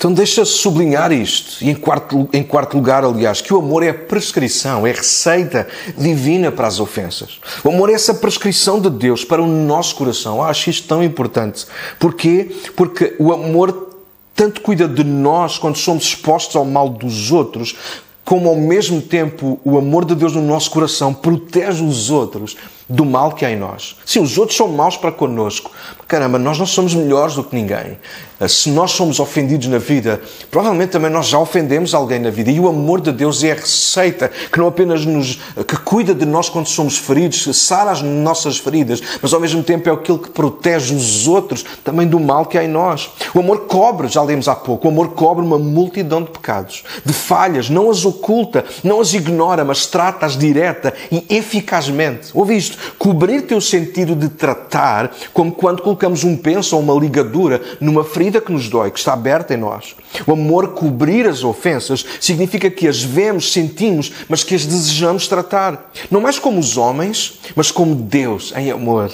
[0.00, 1.62] Então deixa sublinhar isto.
[1.62, 4.94] E em quarto, em quarto lugar, aliás, que o amor é a prescrição, é a
[4.94, 7.38] receita divina para as ofensas.
[7.62, 10.42] O amor é essa prescrição de Deus para o nosso coração.
[10.42, 11.66] Acho isto tão importante.
[11.98, 12.50] Porquê?
[12.74, 13.89] Porque o amor
[14.34, 17.76] tanto cuida de nós quando somos expostos ao mal dos outros,
[18.24, 22.56] como ao mesmo tempo o amor de Deus no nosso coração protege os outros
[22.90, 23.96] do mal que há em nós.
[24.04, 25.70] Sim, os outros são maus para connosco.
[26.08, 27.96] Caramba, nós não somos melhores do que ninguém.
[28.40, 30.18] Ah, se nós somos ofendidos na vida,
[30.50, 32.50] provavelmente também nós já ofendemos alguém na vida.
[32.50, 36.24] E o amor de Deus é a receita que não apenas nos, que cuida de
[36.24, 40.30] nós quando somos feridos, sara as nossas feridas, mas ao mesmo tempo é aquilo que
[40.30, 43.10] protege os outros também do mal que há em nós.
[43.34, 47.12] O amor cobre, já lemos há pouco, o amor cobre uma multidão de pecados, de
[47.12, 52.30] falhas, não as oculta, não as ignora, mas trata-as direta e eficazmente.
[52.32, 52.78] Ouve isto?
[52.98, 58.04] Cobrir tem o sentido de tratar, como quando colocamos um penso ou uma ligadura numa
[58.04, 59.94] ferida que nos dói, que está aberta em nós.
[60.26, 65.90] O amor cobrir as ofensas significa que as vemos, sentimos, mas que as desejamos tratar.
[66.10, 69.10] Não mais como os homens, mas como Deus em amor.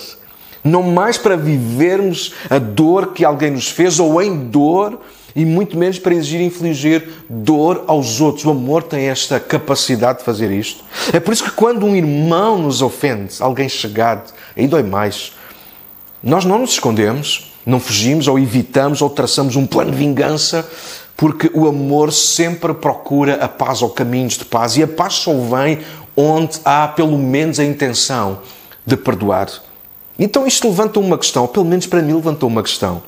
[0.63, 5.01] Não mais para vivermos a dor que alguém nos fez ou em dor,
[5.37, 8.47] e muito menos para exigir infligir dor aos outros.
[8.47, 10.83] O amor tem esta capacidade de fazer isto.
[11.13, 15.33] É por isso que quando um irmão nos ofende, alguém chegado, aí dói mais.
[16.23, 20.67] Nós não nos escondemos, não fugimos ou evitamos ou traçamos um plano de vingança,
[21.15, 25.33] porque o amor sempre procura a paz ou caminhos de paz e a paz só
[25.35, 25.81] vem
[26.17, 28.41] onde há pelo menos a intenção
[28.87, 29.49] de perdoar.
[30.19, 33.03] Então isto levanta uma questão, ou pelo menos para mim levantou uma questão.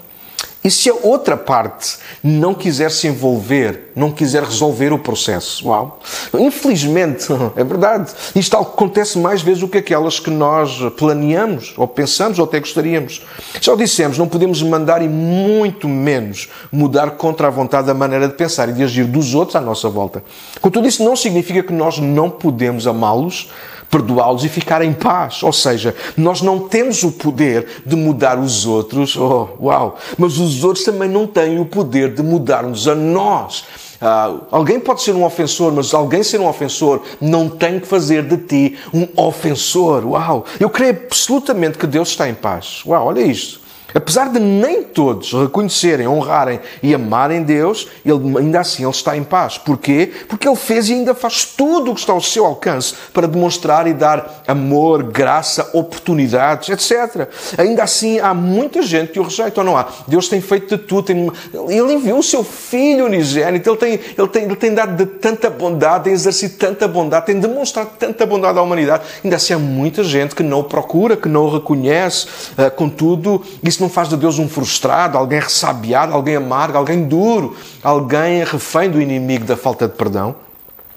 [0.62, 5.68] E se a outra parte não quiser se envolver, não quiser resolver o processo?
[5.68, 6.00] Uau!
[6.36, 8.12] Infelizmente, é verdade.
[8.34, 13.24] Isto acontece mais vezes do que aquelas que nós planeamos, ou pensamos, ou até gostaríamos.
[13.60, 18.26] Já o dissemos, não podemos mandar e muito menos mudar contra a vontade a maneira
[18.26, 20.24] de pensar e de agir dos outros à nossa volta.
[20.60, 23.48] Contudo, isso não significa que nós não podemos amá-los
[23.90, 25.42] perdoá-los e ficar em paz.
[25.42, 30.64] Ou seja, nós não temos o poder de mudar os outros, oh, uau, mas os
[30.64, 33.64] outros também não têm o poder de mudar-nos a nós.
[34.00, 38.22] Uh, alguém pode ser um ofensor, mas alguém ser um ofensor não tem que fazer
[38.22, 40.06] de ti um ofensor.
[40.06, 40.44] Uau!
[40.60, 42.82] Eu creio absolutamente que Deus está em paz.
[42.86, 43.67] Uau, olha isto.
[43.94, 49.24] Apesar de nem todos reconhecerem, honrarem e amarem Deus, ele, ainda assim ele está em
[49.24, 49.56] paz.
[49.56, 50.12] Porquê?
[50.28, 53.86] Porque ele fez e ainda faz tudo o que está ao seu alcance para demonstrar
[53.86, 57.28] e dar amor, graça, oportunidades, etc.
[57.56, 59.86] Ainda assim há muita gente que o rejeita ou não há.
[60.06, 61.04] Deus tem feito de tudo.
[61.04, 61.30] Tem,
[61.68, 63.70] ele enviou o seu filho unigênito.
[63.70, 67.40] Ele tem, ele, tem, ele tem dado de tanta bondade, tem exercido tanta bondade, tem
[67.40, 69.04] demonstrado tanta bondade à humanidade.
[69.24, 72.26] Ainda assim há muita gente que não o procura, que não o reconhece.
[72.52, 77.04] Uh, contudo, isso isso não faz de Deus um frustrado, alguém ressabiado, alguém amargo, alguém
[77.04, 80.34] duro, alguém refém do inimigo da falta de perdão.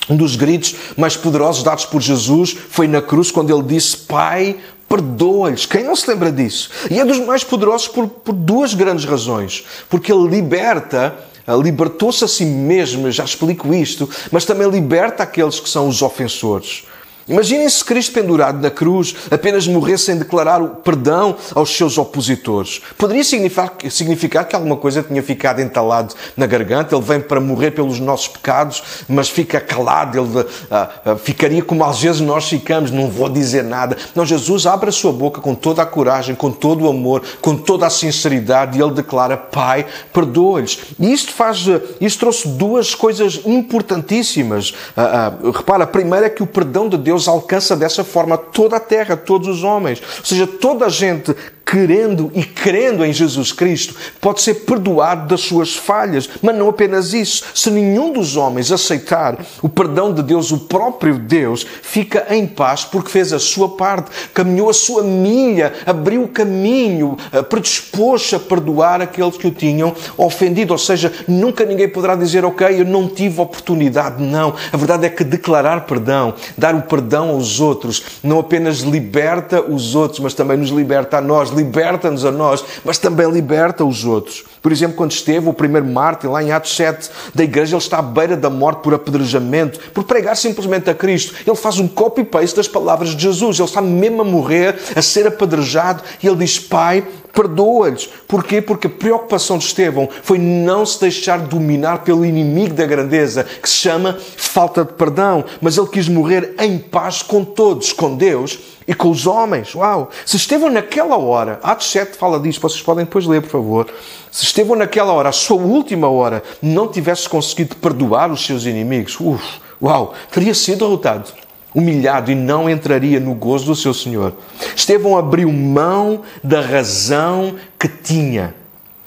[0.09, 4.57] Um dos gritos mais poderosos dados por Jesus foi na cruz quando ele disse: Pai,
[4.89, 5.67] perdoa-lhes.
[5.67, 6.71] Quem não se lembra disso?
[6.89, 9.63] E é dos mais poderosos por, por duas grandes razões.
[9.87, 11.15] Porque ele liberta
[11.61, 16.83] libertou-se a si mesmo, já explico isto, mas também liberta aqueles que são os ofensores.
[17.27, 22.81] Imaginem se Cristo pendurado na cruz apenas morresse sem declarar o perdão aos seus opositores.
[22.97, 27.99] Poderia significar, que alguma coisa tinha ficado entalado na garganta, ele vem para morrer pelos
[27.99, 33.09] nossos pecados, mas fica calado, ele uh, uh, ficaria como às vezes nós ficamos, não
[33.09, 33.97] vou dizer nada.
[34.15, 37.55] Não, Jesus abre a sua boca com toda a coragem, com todo o amor, com
[37.55, 40.79] toda a sinceridade e ele declara, Pai, perdoa-lhes.
[40.99, 41.65] E isto faz,
[41.99, 44.71] isto trouxe duas coisas importantíssimas.
[44.71, 48.79] Uh, repara, a primeira é que o perdão de Deus alcança dessa forma toda a
[48.79, 50.01] terra, todos os homens.
[50.19, 55.41] Ou seja, toda a gente querendo e crendo em Jesus Cristo, pode ser perdoado das
[55.41, 56.29] suas falhas.
[56.41, 57.45] Mas não apenas isso.
[57.53, 62.83] Se nenhum dos homens aceitar o perdão de Deus, o próprio Deus fica em paz
[62.83, 68.39] porque fez a sua parte, caminhou a sua milha, abriu o caminho, eh, predisposto a
[68.39, 70.73] perdoar aqueles que o tinham ofendido.
[70.73, 74.21] Ou seja, nunca ninguém poderá dizer, ok, eu não tive oportunidade.
[74.21, 74.53] Não.
[74.71, 79.95] A verdade é que declarar perdão, dar o perdão aos outros, não apenas liberta os
[79.95, 84.43] outros, mas também nos liberta a nós liberta-nos a nós, mas também liberta os outros.
[84.61, 87.99] Por exemplo, quando esteve o primeiro mártir, lá em Atos 7 da igreja, ele está
[87.99, 91.33] à beira da morte por apedrejamento, por pregar simplesmente a Cristo.
[91.45, 93.59] Ele faz um copy-paste das palavras de Jesus.
[93.59, 98.09] Ele está mesmo a morrer, a ser apedrejado, e ele diz: Pai, perdoa-lhes.
[98.27, 98.61] Porquê?
[98.61, 103.69] Porque a preocupação de Estevão foi não se deixar dominar pelo inimigo da grandeza, que
[103.69, 105.43] se chama falta de perdão.
[105.59, 108.59] Mas ele quis morrer em paz com todos, com Deus
[108.91, 109.73] e com os homens.
[109.73, 110.09] Uau!
[110.25, 113.87] Se Estevão naquela hora, Atos 7 fala disso, vocês podem depois ler, por favor.
[114.29, 119.17] Se Estevão naquela hora, a sua última hora, não tivesse conseguido perdoar os seus inimigos,
[119.17, 121.31] uf, uau, teria sido derrotado
[121.73, 124.33] humilhado e não entraria no gozo do seu Senhor.
[124.75, 128.53] Estevão abriu mão da razão que tinha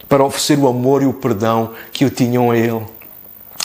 [0.09, 2.81] para oferecer o amor e o perdão que o tinham a ele.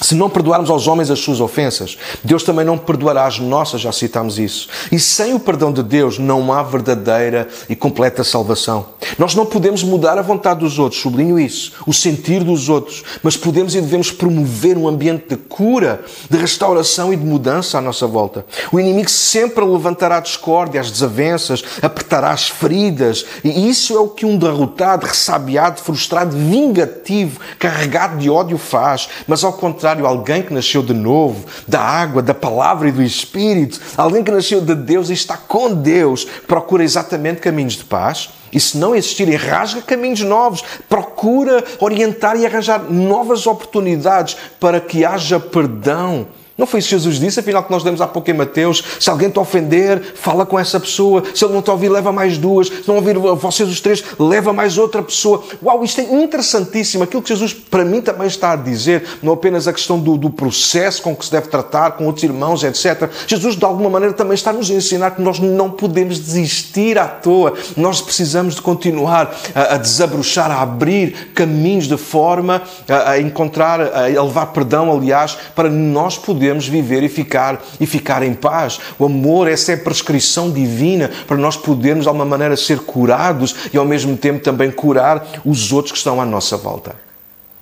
[0.02, 3.92] Se não perdoarmos aos homens as suas ofensas, Deus também não perdoará as nossas, já
[3.92, 4.70] citamos isso.
[4.92, 8.88] E sem o perdão de Deus não há verdadeira e completa salvação.
[9.18, 13.36] Nós não podemos mudar a vontade dos outros, sublinho isso, o sentir dos outros, mas
[13.36, 18.08] podemos e devemos promover um ambiente de cura, de restauração e de mudança à nossa
[18.08, 18.46] volta.
[18.72, 24.08] O inimigo sempre levantará a discórdia, as desavenças, apertará as feridas, e isso é o
[24.08, 30.44] que um derrotado, ressabiado, frustrado, vingativo, carregado de ódio faz, mas ao contrário, contrário, alguém
[30.44, 34.76] que nasceu de novo, da água, da palavra e do Espírito, alguém que nasceu de
[34.76, 38.30] Deus e está com Deus, procura exatamente caminhos de paz.
[38.52, 45.06] E se não existirem, rasga caminhos novos, procura orientar e arranjar novas oportunidades para que
[45.06, 46.28] haja perdão
[46.60, 48.84] não foi isso que Jesus disse, afinal, que nós lemos há pouco em Mateus?
[49.00, 51.24] Se alguém te ofender, fala com essa pessoa.
[51.34, 52.68] Se ele não te ouvir, leva mais duas.
[52.68, 55.42] Se não ouvir vocês os três, leva mais outra pessoa.
[55.64, 57.06] Uau, isto é interessantíssimo.
[57.06, 60.30] Aquilo que Jesus, para mim, também está a dizer, não apenas a questão do, do
[60.30, 63.10] processo com que se deve tratar com outros irmãos, etc.
[63.26, 67.08] Jesus, de alguma maneira, também está a nos ensinar que nós não podemos desistir à
[67.08, 67.54] toa.
[67.78, 73.80] Nós precisamos de continuar a, a desabrochar, a abrir caminhos de forma a, a encontrar,
[73.80, 78.80] a levar perdão, aliás, para nós podermos podemos viver e ficar, e ficar em paz.
[78.98, 83.56] O amor, essa é a prescrição divina para nós podermos, de alguma maneira, ser curados
[83.72, 87.09] e, ao mesmo tempo, também curar os outros que estão à nossa volta.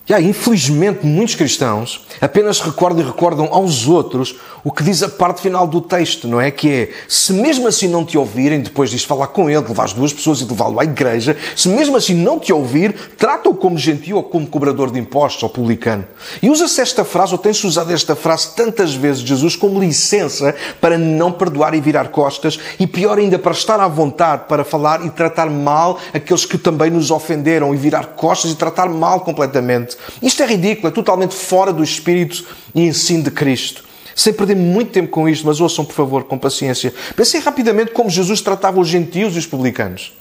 [0.10, 5.10] E aí, infelizmente, muitos cristãos apenas recordam e recordam aos outros o que diz a
[5.10, 6.50] parte final do texto, não é?
[6.50, 9.94] Que é, se mesmo assim não te ouvirem, depois diz falar com ele, levar as
[9.94, 14.18] duas pessoas e levá-lo à igreja, se mesmo assim não te ouvir, trata-o como gentil
[14.18, 16.06] ou como cobrador de impostos ou publicano.
[16.42, 20.98] E usa-se esta frase, ou tem-se usado esta frase tantas vezes, Jesus, como licença para
[20.98, 25.10] não perdoar e virar costas, e pior ainda, para estar à vontade para falar e
[25.10, 29.97] tratar mal aqueles que também nos ofenderam, e virar costas e tratar mal completamente.
[30.22, 33.84] Isto é ridículo, é totalmente fora do espírito e ensino de Cristo.
[34.16, 36.94] Sem perder muito tempo com isto, mas ouçam, por favor, com paciência.
[37.16, 40.12] Pensem rapidamente como Jesus tratava os gentios e os publicanos.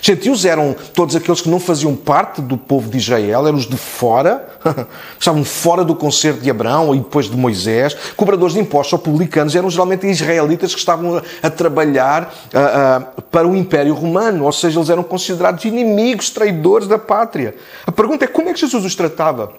[0.00, 3.76] Gentios eram todos aqueles que não faziam parte do povo de Israel, eram os de
[3.76, 4.48] fora,
[5.18, 7.96] estavam fora do concerto de Abraão e depois de Moisés.
[8.16, 13.46] Cobradores de impostos ou publicanos eram geralmente israelitas que estavam a, trabalhar uh, uh, para
[13.46, 17.54] o Império Romano, ou seja, eles eram considerados inimigos, traidores da pátria.
[17.86, 19.52] A pergunta é como é que Jesus os tratava?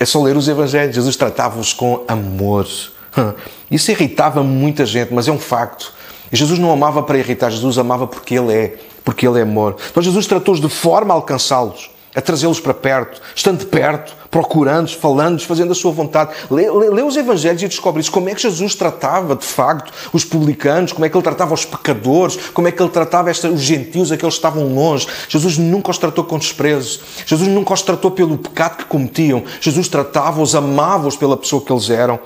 [0.00, 0.94] É só ler os Evangelhos.
[0.94, 2.66] Jesus tratava-os com amor.
[3.70, 5.92] Isso irritava muita gente, mas é um facto.
[6.32, 9.76] E Jesus não amava para irritar, Jesus amava porque Ele é, porque Ele é amor.
[9.90, 14.92] Então Jesus tratou-os de forma a alcançá-los, a trazê-los para perto, estando de perto, procurando-os,
[14.92, 16.32] falando-os, fazendo a sua vontade.
[16.50, 18.02] Lê, lê, lê, os Evangelhos e descobre.
[18.10, 21.64] Como é que Jesus tratava, de facto, os publicanos, como é que Ele tratava os
[21.64, 25.06] pecadores, como é que Ele tratava esta, os gentios, aqueles que estavam longe.
[25.28, 27.00] Jesus nunca os tratou com desprezo.
[27.24, 29.42] Jesus nunca os tratou pelo pecado que cometiam.
[29.60, 32.18] Jesus tratava-os, amava-os pela pessoa que eles eram.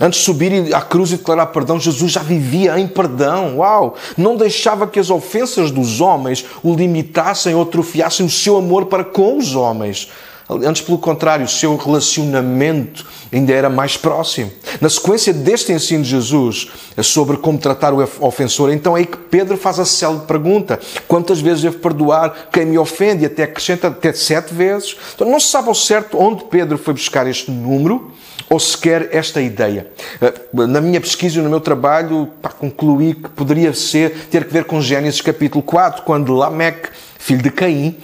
[0.00, 3.56] Antes de subir à cruz e declarar perdão, Jesus já vivia em perdão.
[3.58, 3.96] Uau!
[4.16, 9.02] Não deixava que as ofensas dos homens o limitassem ou atrofiassem o seu amor para
[9.02, 10.08] com os homens.
[10.48, 14.50] Antes, pelo contrário, o seu relacionamento ainda era mais próximo.
[14.80, 16.68] Na sequência deste ensino de Jesus
[17.02, 21.40] sobre como tratar o ofensor, então é aí que Pedro faz a célebre pergunta: quantas
[21.40, 23.26] vezes devo perdoar quem me ofende?
[23.26, 24.96] Até acrescenta até sete vezes.
[25.14, 28.10] Então não se sabe ao certo onde Pedro foi buscar este número
[28.50, 29.86] ou sequer esta ideia.
[30.20, 34.52] Eh, na minha pesquisa e no meu trabalho, pá, concluí que poderia ser, ter que
[34.52, 37.96] ver com Gênesis capítulo 4, quando Lameque, filho de Caim,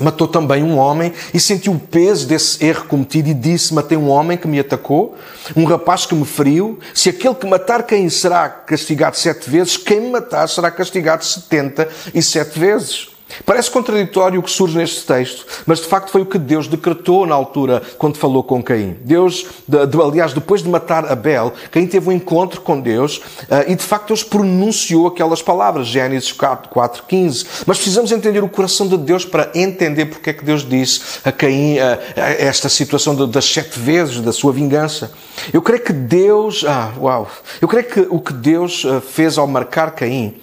[0.00, 4.08] matou também um homem e sentiu o peso desse erro cometido e disse: Matei um
[4.08, 5.16] homem que me atacou,
[5.56, 6.78] um rapaz que me feriu.
[6.94, 11.88] Se aquele que matar quem será castigado sete vezes, quem me matar será castigado setenta
[12.14, 13.11] e sete vezes.
[13.44, 17.26] Parece contraditório o que surge neste texto, mas de facto foi o que Deus decretou
[17.26, 18.96] na altura quando falou com Caim.
[19.02, 23.68] Deus, de, de, aliás, depois de matar Abel, Caim teve um encontro com Deus uh,
[23.68, 27.46] e de facto Deus pronunciou aquelas palavras, Gênesis 4, 4, 15.
[27.66, 31.32] Mas precisamos entender o coração de Deus para entender porque é que Deus disse a
[31.32, 35.12] Caim uh, esta situação de, das sete vezes da sua vingança.
[35.52, 37.28] Eu creio que Deus, ah, uau,
[37.60, 40.34] eu creio que o que Deus uh, fez ao marcar Caim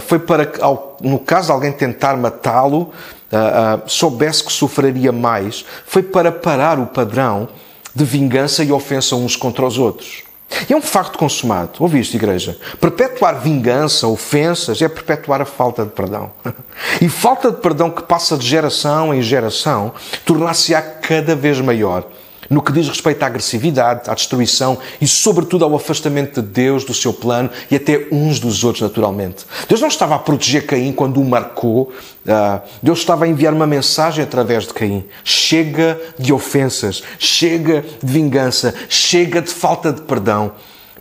[0.00, 0.60] foi para que,
[1.00, 2.90] no caso de alguém tentar matá-lo,
[3.30, 5.64] ah, ah, soubesse que sofreria mais.
[5.86, 7.48] Foi para parar o padrão
[7.94, 10.22] de vingança e ofensa uns contra os outros.
[10.68, 11.72] E é um facto consumado.
[11.80, 12.56] Ouviste, igreja?
[12.80, 16.30] Perpetuar vingança, ofensas, é perpetuar a falta de perdão.
[17.00, 19.92] E falta de perdão que passa de geração em geração
[20.24, 22.04] tornar-se-á cada vez maior
[22.48, 26.94] no que diz respeito à agressividade, à destruição e, sobretudo, ao afastamento de Deus, do
[26.94, 29.44] seu plano e até uns dos outros, naturalmente.
[29.68, 31.92] Deus não estava a proteger Caim quando o marcou,
[32.26, 35.04] ah, Deus estava a enviar uma mensagem através de Caim.
[35.22, 40.52] Chega de ofensas, chega de vingança, chega de falta de perdão.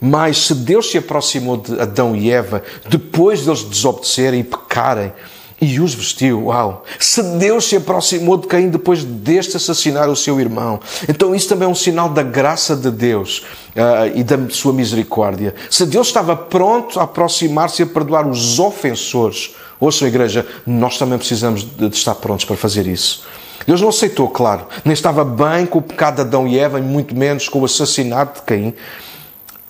[0.02, 5.14] Mas se Deus se aproximou de Adão e Eva depois deles desobedecerem e pecarem,
[5.64, 6.46] e os vestiu.
[6.48, 6.84] Uau!
[7.00, 11.68] Se Deus se aproximou de Caim depois deste assassinar o seu irmão, então isso também
[11.68, 13.46] é um sinal da graça de Deus
[13.76, 15.56] uh, e da sua misericórdia.
[15.70, 21.18] Se Deus estava pronto a aproximar-se e a perdoar os ofensores, ouçam, igreja, nós também
[21.18, 23.24] precisamos de estar prontos para fazer isso.
[23.66, 26.82] Deus não aceitou, claro, nem estava bem com o pecado de Adão e Eva, e
[26.82, 28.74] muito menos com o assassinato de Caim.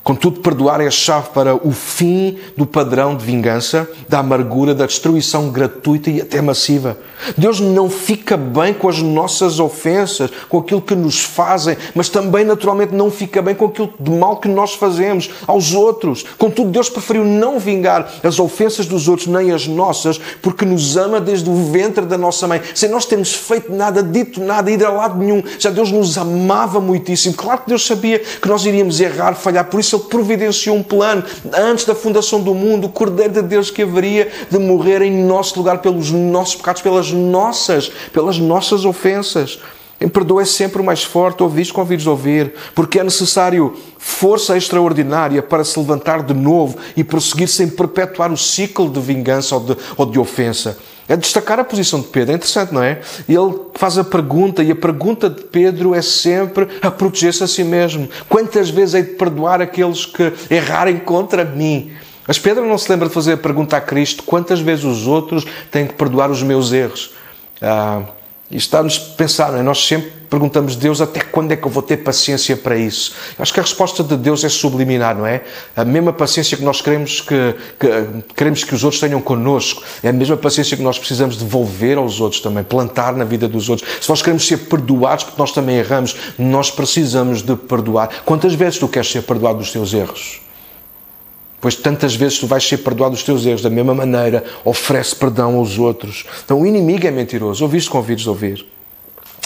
[0.04, 4.86] Contudo, perdoar é a chave para o fim do padrão de vingança, da amargura, da
[4.86, 6.98] destruição gratuita e até massiva.
[7.38, 12.44] Deus não fica bem com as nossas ofensas, com aquilo que nos fazem, mas também,
[12.44, 16.26] naturalmente, não fica bem com aquilo de mal que nós fazemos aos outros.
[16.38, 21.22] Contudo, Deus preferiu não vingar as ofensas dos outros, nem as nossas, porque nos ama
[21.22, 22.62] desde o ventre da nossa mãe.
[22.76, 25.42] Sem nós termos feito nada, dito nada, ido a lado nenhum.
[25.58, 27.36] Já Deus nos amava muitíssimo.
[27.36, 31.24] Claro que Deus sabia que nós iríamos errar, falhar, por isso Ele providenciou um plano
[31.54, 35.58] antes da fundação do mundo, o Cordeiro de Deus que haveria de morrer em nosso
[35.58, 39.60] lugar pelos nossos pecados, pelas nossas, pelas nossas ofensas.
[40.00, 44.58] Quem perdoa é sempre o mais forte, ouviste, convides a ouvir, porque é necessário força
[44.58, 49.62] extraordinária para se levantar de novo e prosseguir sem perpetuar o ciclo de vingança ou
[49.62, 50.78] de, ou de ofensa
[51.08, 52.32] é destacar a posição de Pedro.
[52.32, 53.02] É interessante, não é?
[53.28, 57.64] Ele faz a pergunta e a pergunta de Pedro é sempre a proteger-se a si
[57.64, 58.10] mesmo.
[58.30, 61.92] Quantas vezes hei de perdoar aqueles que errarem contra mim?
[62.26, 65.46] Mas Pedro não se lembra de fazer a pergunta a Cristo: quantas vezes os outros
[65.70, 67.12] têm que perdoar os meus erros?
[67.62, 68.04] Ah,
[68.54, 69.64] e está-nos a pensar, não é?
[69.64, 73.16] Nós sempre perguntamos, Deus, até quando é que eu vou ter paciência para isso?
[73.40, 75.42] Acho que a resposta de Deus é subliminar, não é?
[75.76, 77.88] A mesma paciência que nós queremos que, que,
[78.36, 82.22] queremos que os outros tenham connosco, é a mesma paciência que nós precisamos devolver aos
[82.22, 83.90] outros também, plantar na vida dos outros.
[84.00, 88.22] Se nós queremos ser perdoados, porque nós também erramos, nós precisamos de perdoar.
[88.24, 90.43] Quantas vezes tu queres ser perdoado dos teus erros?
[91.64, 95.56] Pois tantas vezes tu vais ser perdoado dos teus erros da mesma maneira, oferece perdão
[95.56, 96.26] aos outros.
[96.44, 97.64] Então o inimigo é mentiroso.
[97.64, 98.66] Ouviste convidos a ouvir.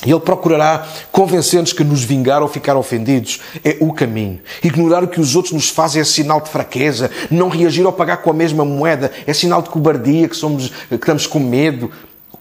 [0.03, 4.39] E ele procurará convencer-nos que nos vingar ou ficar ofendidos é o caminho.
[4.63, 7.11] Ignorar o que os outros nos fazem é sinal de fraqueza.
[7.29, 10.95] Não reagir ou pagar com a mesma moeda é sinal de cobardia, que, somos, que
[10.95, 11.91] estamos com medo.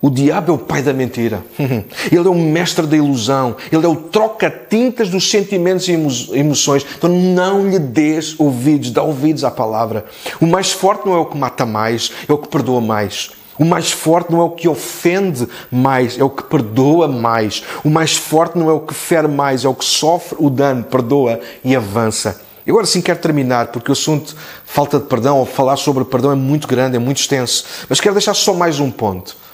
[0.07, 1.45] O diabo é o pai da mentira.
[1.59, 3.57] Ele é o mestre da ilusão.
[3.73, 5.95] Ele é o troca-tintas dos sentimentos e
[6.39, 6.87] emoções.
[6.97, 10.05] Então não lhe dês ouvidos, dá ouvidos à palavra.
[10.41, 13.33] O mais forte não é o que mata mais, é o que perdoa mais.
[13.59, 17.65] O mais forte não é o que ofende mais, é o que perdoa mais.
[17.83, 20.85] O mais forte não é o que fere mais, é o que sofre o dano,
[20.85, 22.41] perdoa e avança.
[22.65, 26.31] Eu agora sim quero terminar, porque o assunto falta de perdão, ou falar sobre perdão
[26.31, 27.65] é muito grande, é muito extenso.
[27.89, 29.46] Mas quero deixar só mais um ponto.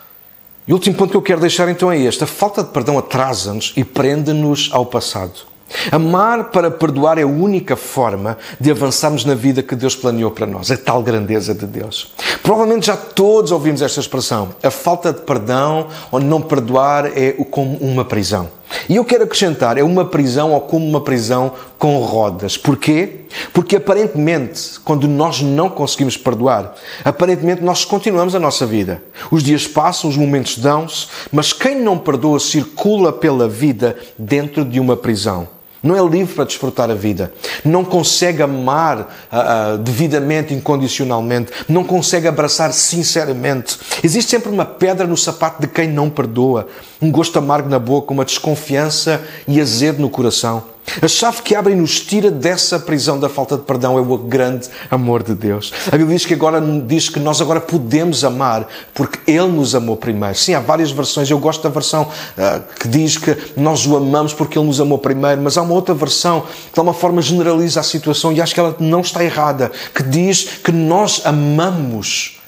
[0.67, 2.99] E o último ponto que eu quero deixar então é este: a falta de perdão
[2.99, 5.53] atrasa-nos e prende-nos ao passado.
[5.91, 10.47] Amar para perdoar é a única forma de avançarmos na vida que Deus planeou para
[10.47, 12.13] nós, a tal grandeza de Deus.
[12.43, 14.51] Provavelmente já todos ouvimos esta expressão.
[14.63, 18.51] A falta de perdão ou não perdoar é como uma prisão.
[18.89, 22.57] E eu quero acrescentar, é uma prisão ou como uma prisão com rodas.
[22.57, 23.21] Porquê?
[23.53, 29.03] Porque aparentemente, quando nós não conseguimos perdoar, aparentemente nós continuamos a nossa vida.
[29.31, 34.79] Os dias passam, os momentos dão-se, mas quem não perdoa circula pela vida dentro de
[34.79, 35.49] uma prisão.
[35.83, 37.33] Não é livre para desfrutar a vida.
[37.65, 41.51] Não consegue amar uh, uh, devidamente, incondicionalmente.
[41.69, 43.79] Não consegue abraçar sinceramente.
[44.03, 46.69] Existe sempre uma pedra no sapato de quem não perdoa.
[47.01, 50.72] Um gosto amargo na boca, uma desconfiança e azedo no coração.
[51.01, 54.19] A chave que abre e nos tira dessa prisão da falta de perdão é o
[54.19, 55.73] grande amor de Deus.
[55.89, 59.97] A Bíblia diz que agora diz que nós agora podemos amar porque Ele nos amou
[59.97, 60.35] primeiro.
[60.35, 61.31] Sim, há várias versões.
[61.31, 64.99] Eu gosto da versão uh, que diz que nós o amamos porque Ele nos amou
[64.99, 68.53] primeiro, mas há uma outra versão que de alguma forma generaliza a situação e acho
[68.53, 72.42] que ela não está errada, que diz que nós amamos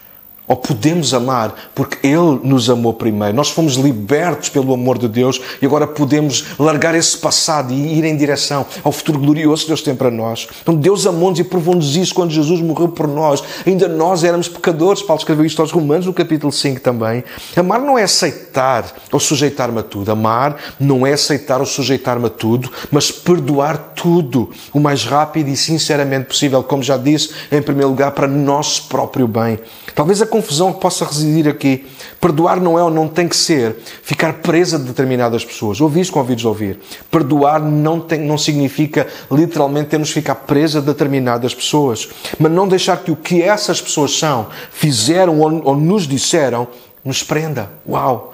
[0.47, 3.35] ou podemos amar porque Ele nos amou primeiro.
[3.35, 8.05] Nós fomos libertos pelo amor de Deus e agora podemos largar esse passado e ir
[8.05, 10.49] em direção ao futuro glorioso que Deus tem para nós.
[10.63, 13.43] Então Deus amou-nos e provou-nos isso quando Jesus morreu por nós.
[13.67, 15.03] Ainda nós éramos pecadores.
[15.03, 17.25] Paulo escreveu isto aos Romanos no capítulo 5 também.
[17.57, 20.13] Amar não é aceitar ou sujeitar-me a tudo.
[20.13, 25.57] Amar não é aceitar ou sujeitar-me a tudo, mas perdoar tudo o mais rápido e
[25.57, 29.59] sinceramente possível, como já disse, em primeiro lugar, para nosso próprio bem.
[29.95, 31.87] Talvez a confusão que possa residir aqui,
[32.21, 35.81] perdoar não é ou não tem que ser ficar presa de determinadas pessoas.
[35.81, 36.81] Ouvi isso com ouvidos ouvir.
[37.09, 42.67] Perdoar não, tem, não significa literalmente termos que ficar presa de determinadas pessoas, mas não
[42.67, 46.67] deixar que o que essas pessoas são, fizeram ou, ou nos disseram,
[47.05, 47.71] nos prenda.
[47.89, 48.33] Uau!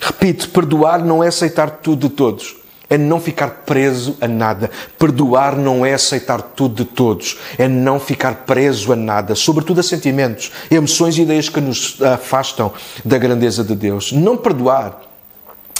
[0.00, 4.70] Repito, perdoar não é aceitar tudo de todos é não ficar preso a nada.
[4.98, 7.38] Perdoar não é aceitar tudo de todos.
[7.58, 12.72] É não ficar preso a nada, sobretudo a sentimentos, emoções e ideias que nos afastam
[13.04, 14.12] da grandeza de Deus.
[14.12, 15.00] Não perdoar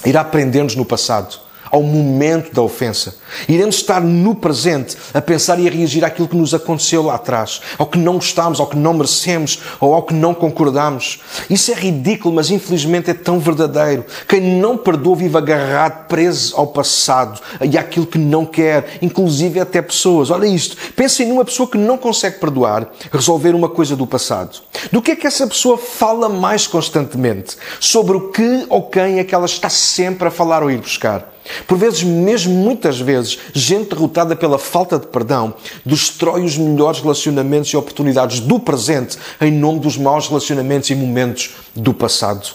[0.05, 3.17] irá prender-nos no passado ao momento da ofensa.
[3.49, 7.61] Iremos estar no presente a pensar e a reagir àquilo que nos aconteceu lá atrás,
[7.79, 11.21] ao que não gostamos, ao que não merecemos ou ao que não concordamos.
[11.51, 14.05] Isso é ridículo, mas infelizmente é tão verdadeiro.
[14.29, 19.83] Quem não perdoa vive agarrado, preso ao passado e àquilo que não quer, inclusive até
[19.83, 20.31] pessoas.
[20.31, 20.77] Olha isto.
[20.95, 24.61] Pensem numa pessoa que não consegue perdoar, resolver uma coisa do passado.
[24.93, 27.57] Do que é que essa pessoa fala mais constantemente?
[27.81, 31.36] Sobre o que ou quem é que ela está sempre a falar ou ir buscar?
[31.67, 37.71] Por vezes, mesmo muitas vezes, gente derrotada pela falta de perdão destrói os melhores relacionamentos
[37.71, 42.49] e oportunidades do presente em nome dos maus relacionamentos e momentos do passado.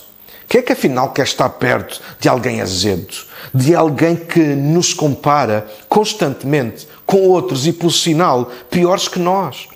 [0.47, 3.13] Quem é que afinal quer estar perto de alguém azedo?
[3.53, 9.67] De alguém que nos compara constantemente com outros e, por sinal, piores que nós?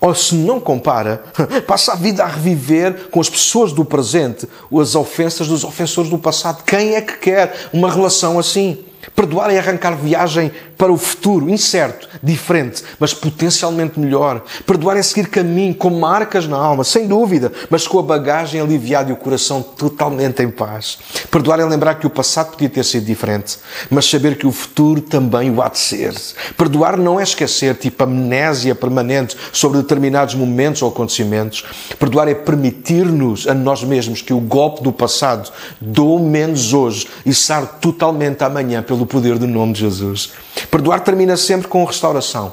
[0.00, 1.24] Ou se não compara,
[1.66, 4.48] passa a vida a reviver com as pessoas do presente
[4.80, 6.62] as ofensas dos ofensores do passado.
[6.64, 8.84] Quem é que quer uma relação assim?
[9.14, 14.44] Perdoar é arrancar viagem para o futuro, incerto, diferente, mas potencialmente melhor.
[14.64, 19.10] Perdoar é seguir caminho com marcas na alma, sem dúvida, mas com a bagagem aliviada
[19.10, 20.98] e o coração totalmente em paz.
[21.30, 23.58] Perdoar é lembrar que o passado podia ter sido diferente,
[23.90, 26.14] mas saber que o futuro também o há de ser.
[26.56, 31.64] Perdoar não é esquecer, tipo amnésia permanente sobre determinados momentos ou acontecimentos.
[31.98, 35.50] Perdoar é permitir-nos a nós mesmos que o golpe do passado
[35.80, 40.32] dou menos hoje e sar totalmente amanhã pelo poder do nome de Jesus.
[40.70, 42.52] Perdoar termina sempre com restauração.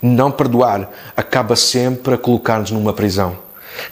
[0.00, 3.36] Não perdoar acaba sempre a colocar-nos numa prisão.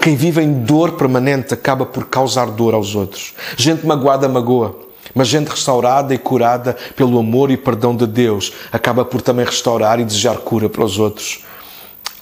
[0.00, 3.34] Quem vive em dor permanente acaba por causar dor aos outros.
[3.56, 4.76] Gente magoada magoa.
[5.14, 9.98] Mas gente restaurada e curada pelo amor e perdão de Deus acaba por também restaurar
[9.98, 11.44] e desejar cura para os outros.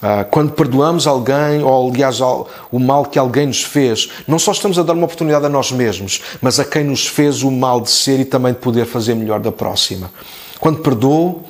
[0.01, 4.77] Ah, quando perdoamos alguém, ou aliás o mal que alguém nos fez, não só estamos
[4.77, 7.89] a dar uma oportunidade a nós mesmos, mas a quem nos fez o mal de
[7.89, 10.11] ser e também de poder fazer melhor da próxima.
[10.59, 11.43] Quando perdoo,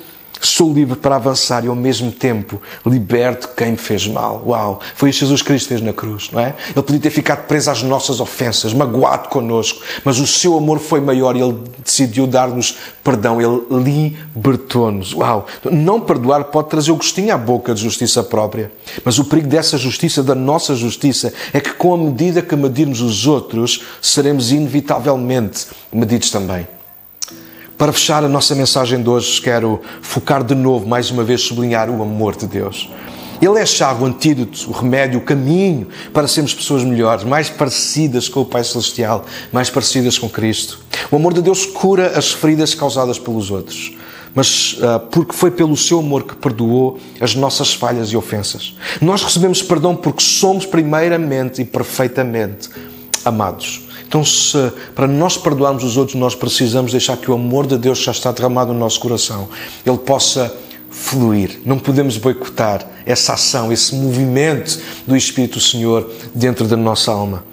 [0.46, 4.44] Sou livre para avançar e ao mesmo tempo liberto quem me fez mal.
[4.46, 4.80] Uau!
[4.94, 6.54] Foi isso que Jesus Cristo fez na cruz, não é?
[6.68, 11.00] Ele podia ter ficado preso às nossas ofensas, magoado connosco, mas o seu amor foi
[11.00, 13.40] maior e ele decidiu dar-nos perdão.
[13.40, 15.12] Ele libertou-nos.
[15.14, 15.46] Uau!
[15.64, 18.70] Não perdoar pode trazer o gostinho à boca de justiça própria,
[19.04, 23.00] mas o perigo dessa justiça, da nossa justiça, é que com a medida que medirmos
[23.00, 26.68] os outros, seremos inevitavelmente medidos também.
[27.78, 31.90] Para fechar a nossa mensagem de hoje, quero focar de novo, mais uma vez, sublinhar
[31.90, 32.88] o amor de Deus.
[33.40, 37.50] Ele é a chave, o antídoto, o remédio, o caminho para sermos pessoas melhores, mais
[37.50, 40.78] parecidas com o Pai Celestial, mais parecidas com Cristo.
[41.10, 43.92] O amor de Deus cura as feridas causadas pelos outros,
[44.34, 48.74] mas uh, porque foi pelo seu amor que perdoou as nossas falhas e ofensas.
[49.02, 52.70] Nós recebemos perdão porque somos primeiramente e perfeitamente
[53.26, 53.82] amados.
[54.06, 57.98] Então, se para nós perdoarmos os outros, nós precisamos deixar que o amor de Deus
[57.98, 59.48] já está derramado no nosso coração,
[59.84, 60.54] ele possa
[60.90, 61.60] fluir.
[61.64, 67.44] Não podemos boicotar essa ação, esse movimento do Espírito Senhor dentro da nossa alma.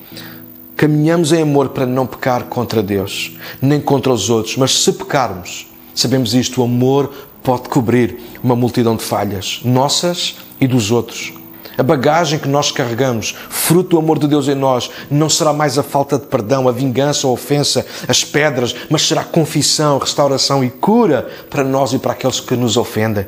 [0.76, 5.68] Caminhamos em amor para não pecar contra Deus, nem contra os outros, mas se pecarmos,
[5.94, 7.12] sabemos isto, o amor
[7.44, 11.34] pode cobrir uma multidão de falhas, nossas e dos outros.
[11.78, 15.78] A bagagem que nós carregamos, fruto do amor de Deus em nós, não será mais
[15.78, 20.70] a falta de perdão, a vingança, a ofensa, as pedras, mas será confissão, restauração e
[20.70, 23.26] cura para nós e para aqueles que nos ofendem.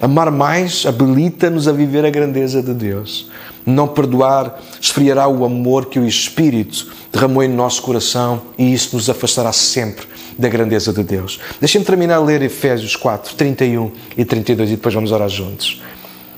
[0.00, 3.30] Amar mais habilita-nos a viver a grandeza de Deus.
[3.64, 9.08] Não perdoar esfriará o amor que o Espírito derramou em nosso coração e isso nos
[9.08, 10.06] afastará sempre
[10.38, 11.40] da grandeza de Deus.
[11.60, 15.80] Deixem-me terminar a ler Efésios 4, 31 e 32 e depois vamos orar juntos.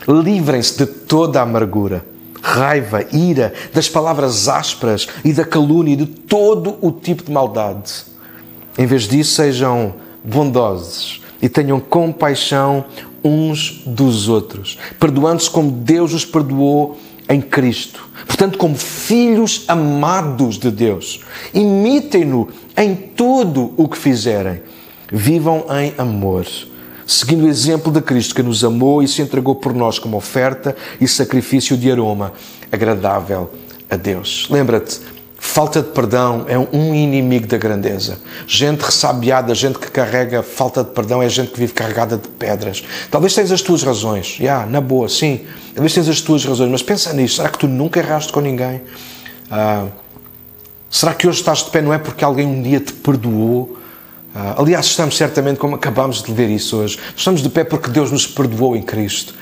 [0.09, 2.05] Livrem-se de toda a amargura,
[2.41, 8.07] raiva, ira, das palavras ásperas e da calúnia e de todo o tipo de maldade.
[8.79, 9.95] Em vez disso, sejam
[10.25, 12.85] bondosos e tenham compaixão
[13.23, 16.99] uns dos outros, perdoando-se como Deus os perdoou
[17.29, 18.09] em Cristo.
[18.27, 21.21] Portanto, como filhos amados de Deus,
[21.53, 24.63] imitem-no em tudo o que fizerem.
[25.11, 26.47] Vivam em amor,
[27.09, 30.77] seguindo o exemplo de Cristo que nos amou e se entregou por nós como oferta
[31.01, 32.35] e sacrifício de aroma
[32.71, 33.51] agradável
[33.89, 34.47] a Deus.
[34.51, 35.01] Lembra-te,
[35.41, 38.19] Falta de perdão é um inimigo da grandeza.
[38.45, 42.83] Gente ressabiada, gente que carrega falta de perdão é gente que vive carregada de pedras.
[43.09, 44.35] Talvez tenhas as tuas razões.
[44.37, 45.47] Já, yeah, na boa, sim.
[45.75, 47.37] Talvez tenhas as tuas razões, mas pensa nisso.
[47.37, 48.83] Será que tu nunca erraste com ninguém?
[49.49, 49.87] Ah,
[50.91, 53.79] será que hoje estás de pé não é porque alguém um dia te perdoou?
[54.35, 58.11] Ah, aliás, estamos certamente, como acabamos de ver isso hoje, estamos de pé porque Deus
[58.13, 59.35] nos perdoou em Cristo.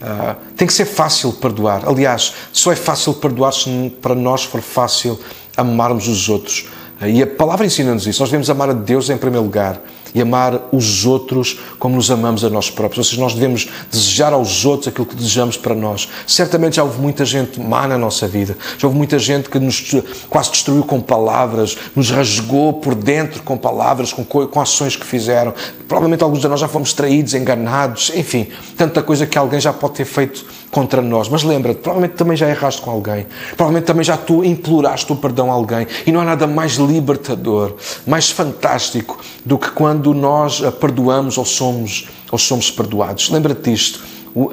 [0.00, 1.88] Uh, tem que ser fácil perdoar.
[1.88, 5.18] Aliás, só é fácil perdoar se para nós for fácil
[5.56, 6.68] amarmos os outros.
[7.02, 8.20] Uh, e a palavra ensina-nos isso.
[8.20, 9.80] Nós devemos amar a Deus em primeiro lugar
[10.14, 12.98] e amar os outros como nos amamos a nós próprios.
[12.98, 16.08] Ou seja, nós devemos desejar aos outros aquilo que desejamos para nós.
[16.26, 19.94] Certamente já houve muita gente má na nossa vida, já houve muita gente que nos
[20.28, 25.54] quase destruiu com palavras, nos rasgou por dentro com palavras, com, com ações que fizeram.
[25.86, 29.94] Provavelmente alguns de nós já fomos traídos, enganados, enfim, tanta coisa que alguém já pode
[29.94, 31.28] ter feito contra nós.
[31.28, 35.50] Mas lembra-te, provavelmente também já erraste com alguém, provavelmente também já tu imploraste o perdão
[35.50, 35.86] a alguém.
[36.06, 37.74] E não há nada mais libertador,
[38.06, 43.30] mais fantástico do que quando nós perdoamos ou somos, ou somos perdoados.
[43.30, 44.00] Lembra-te disto.
[44.34, 44.52] O,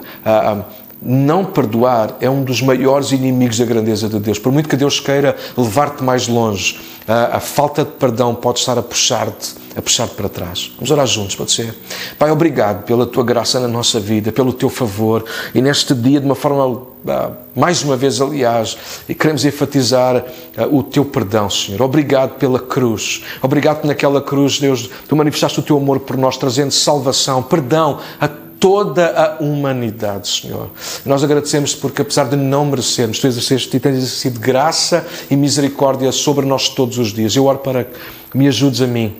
[1.01, 4.39] não perdoar é um dos maiores inimigos da grandeza de Deus.
[4.39, 8.77] Por muito que Deus queira levar-te mais longe, a, a, falta de perdão pode estar
[8.77, 10.71] a puxar-te, a puxar-te para trás.
[10.75, 11.75] Vamos orar juntos, pode ser?
[12.17, 15.23] Pai, obrigado pela tua graça na nossa vida, pelo teu favor
[15.53, 16.87] e neste dia, de uma forma,
[17.55, 18.75] mais uma vez, aliás,
[19.07, 20.25] e queremos enfatizar
[20.71, 21.81] o teu perdão, Senhor.
[21.83, 23.23] Obrigado pela cruz.
[23.41, 27.99] Obrigado que naquela cruz, Deus, tu manifestaste o teu amor por nós, trazendo salvação, perdão
[28.19, 30.71] a toda a humanidade, Senhor.
[31.05, 36.11] Nós agradecemos porque, apesar de não merecermos, tu exerceste e tens exercido graça e misericórdia
[36.11, 37.35] sobre nós todos os dias.
[37.35, 37.95] Eu oro para que
[38.35, 39.17] me ajudes a mim.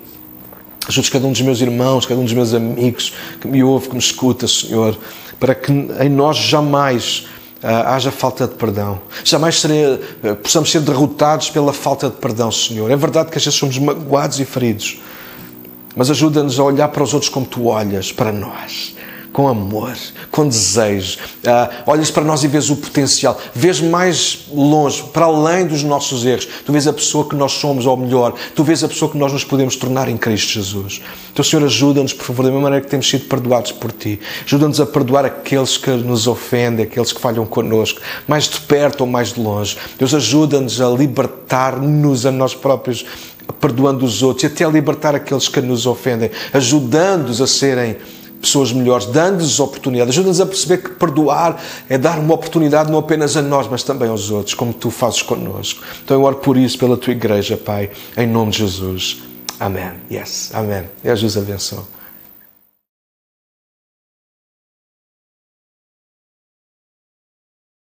[0.88, 3.94] Ajudes cada um dos meus irmãos, cada um dos meus amigos que me ouve, que
[3.94, 4.98] me escuta, Senhor,
[5.38, 7.28] para que em nós jamais
[7.62, 9.00] uh, haja falta de perdão.
[9.22, 12.90] Jamais serei, uh, possamos ser derrotados pela falta de perdão, Senhor.
[12.90, 14.98] É verdade que às vezes somos magoados e feridos,
[15.94, 18.95] mas ajuda-nos a olhar para os outros como tu olhas para nós
[19.36, 19.94] com amor,
[20.30, 21.18] com desejo.
[21.44, 26.24] Uh, olhas para nós e vês o potencial, vês mais longe, para além dos nossos
[26.24, 26.48] erros.
[26.64, 29.34] Tu vês a pessoa que nós somos, ou melhor, tu vês a pessoa que nós
[29.34, 31.02] nos podemos tornar em Cristo Jesus.
[31.30, 34.18] Então, Senhor, ajuda-nos, por favor, da mesma maneira que temos sido perdoados por Ti.
[34.46, 39.06] Ajuda-nos a perdoar aqueles que nos ofendem, aqueles que falham connosco, mais de perto ou
[39.06, 39.76] mais de longe.
[39.98, 43.04] Deus, ajuda-nos a libertar-nos a nós próprios
[43.60, 47.96] perdoando os outros e até a libertar aqueles que nos ofendem, ajudando-os a serem
[48.46, 50.10] pessoas melhores, dando-lhes oportunidade.
[50.10, 54.08] Ajuda-nos a perceber que perdoar é dar uma oportunidade não apenas a nós, mas também
[54.08, 55.82] aos outros, como tu fazes connosco.
[56.04, 59.22] Então eu oro por isso, pela tua igreja, Pai, em nome de Jesus.
[59.58, 59.90] Amém.
[60.10, 60.50] Yes.
[60.54, 60.84] Amém.
[61.04, 61.95] Jesus abençoe.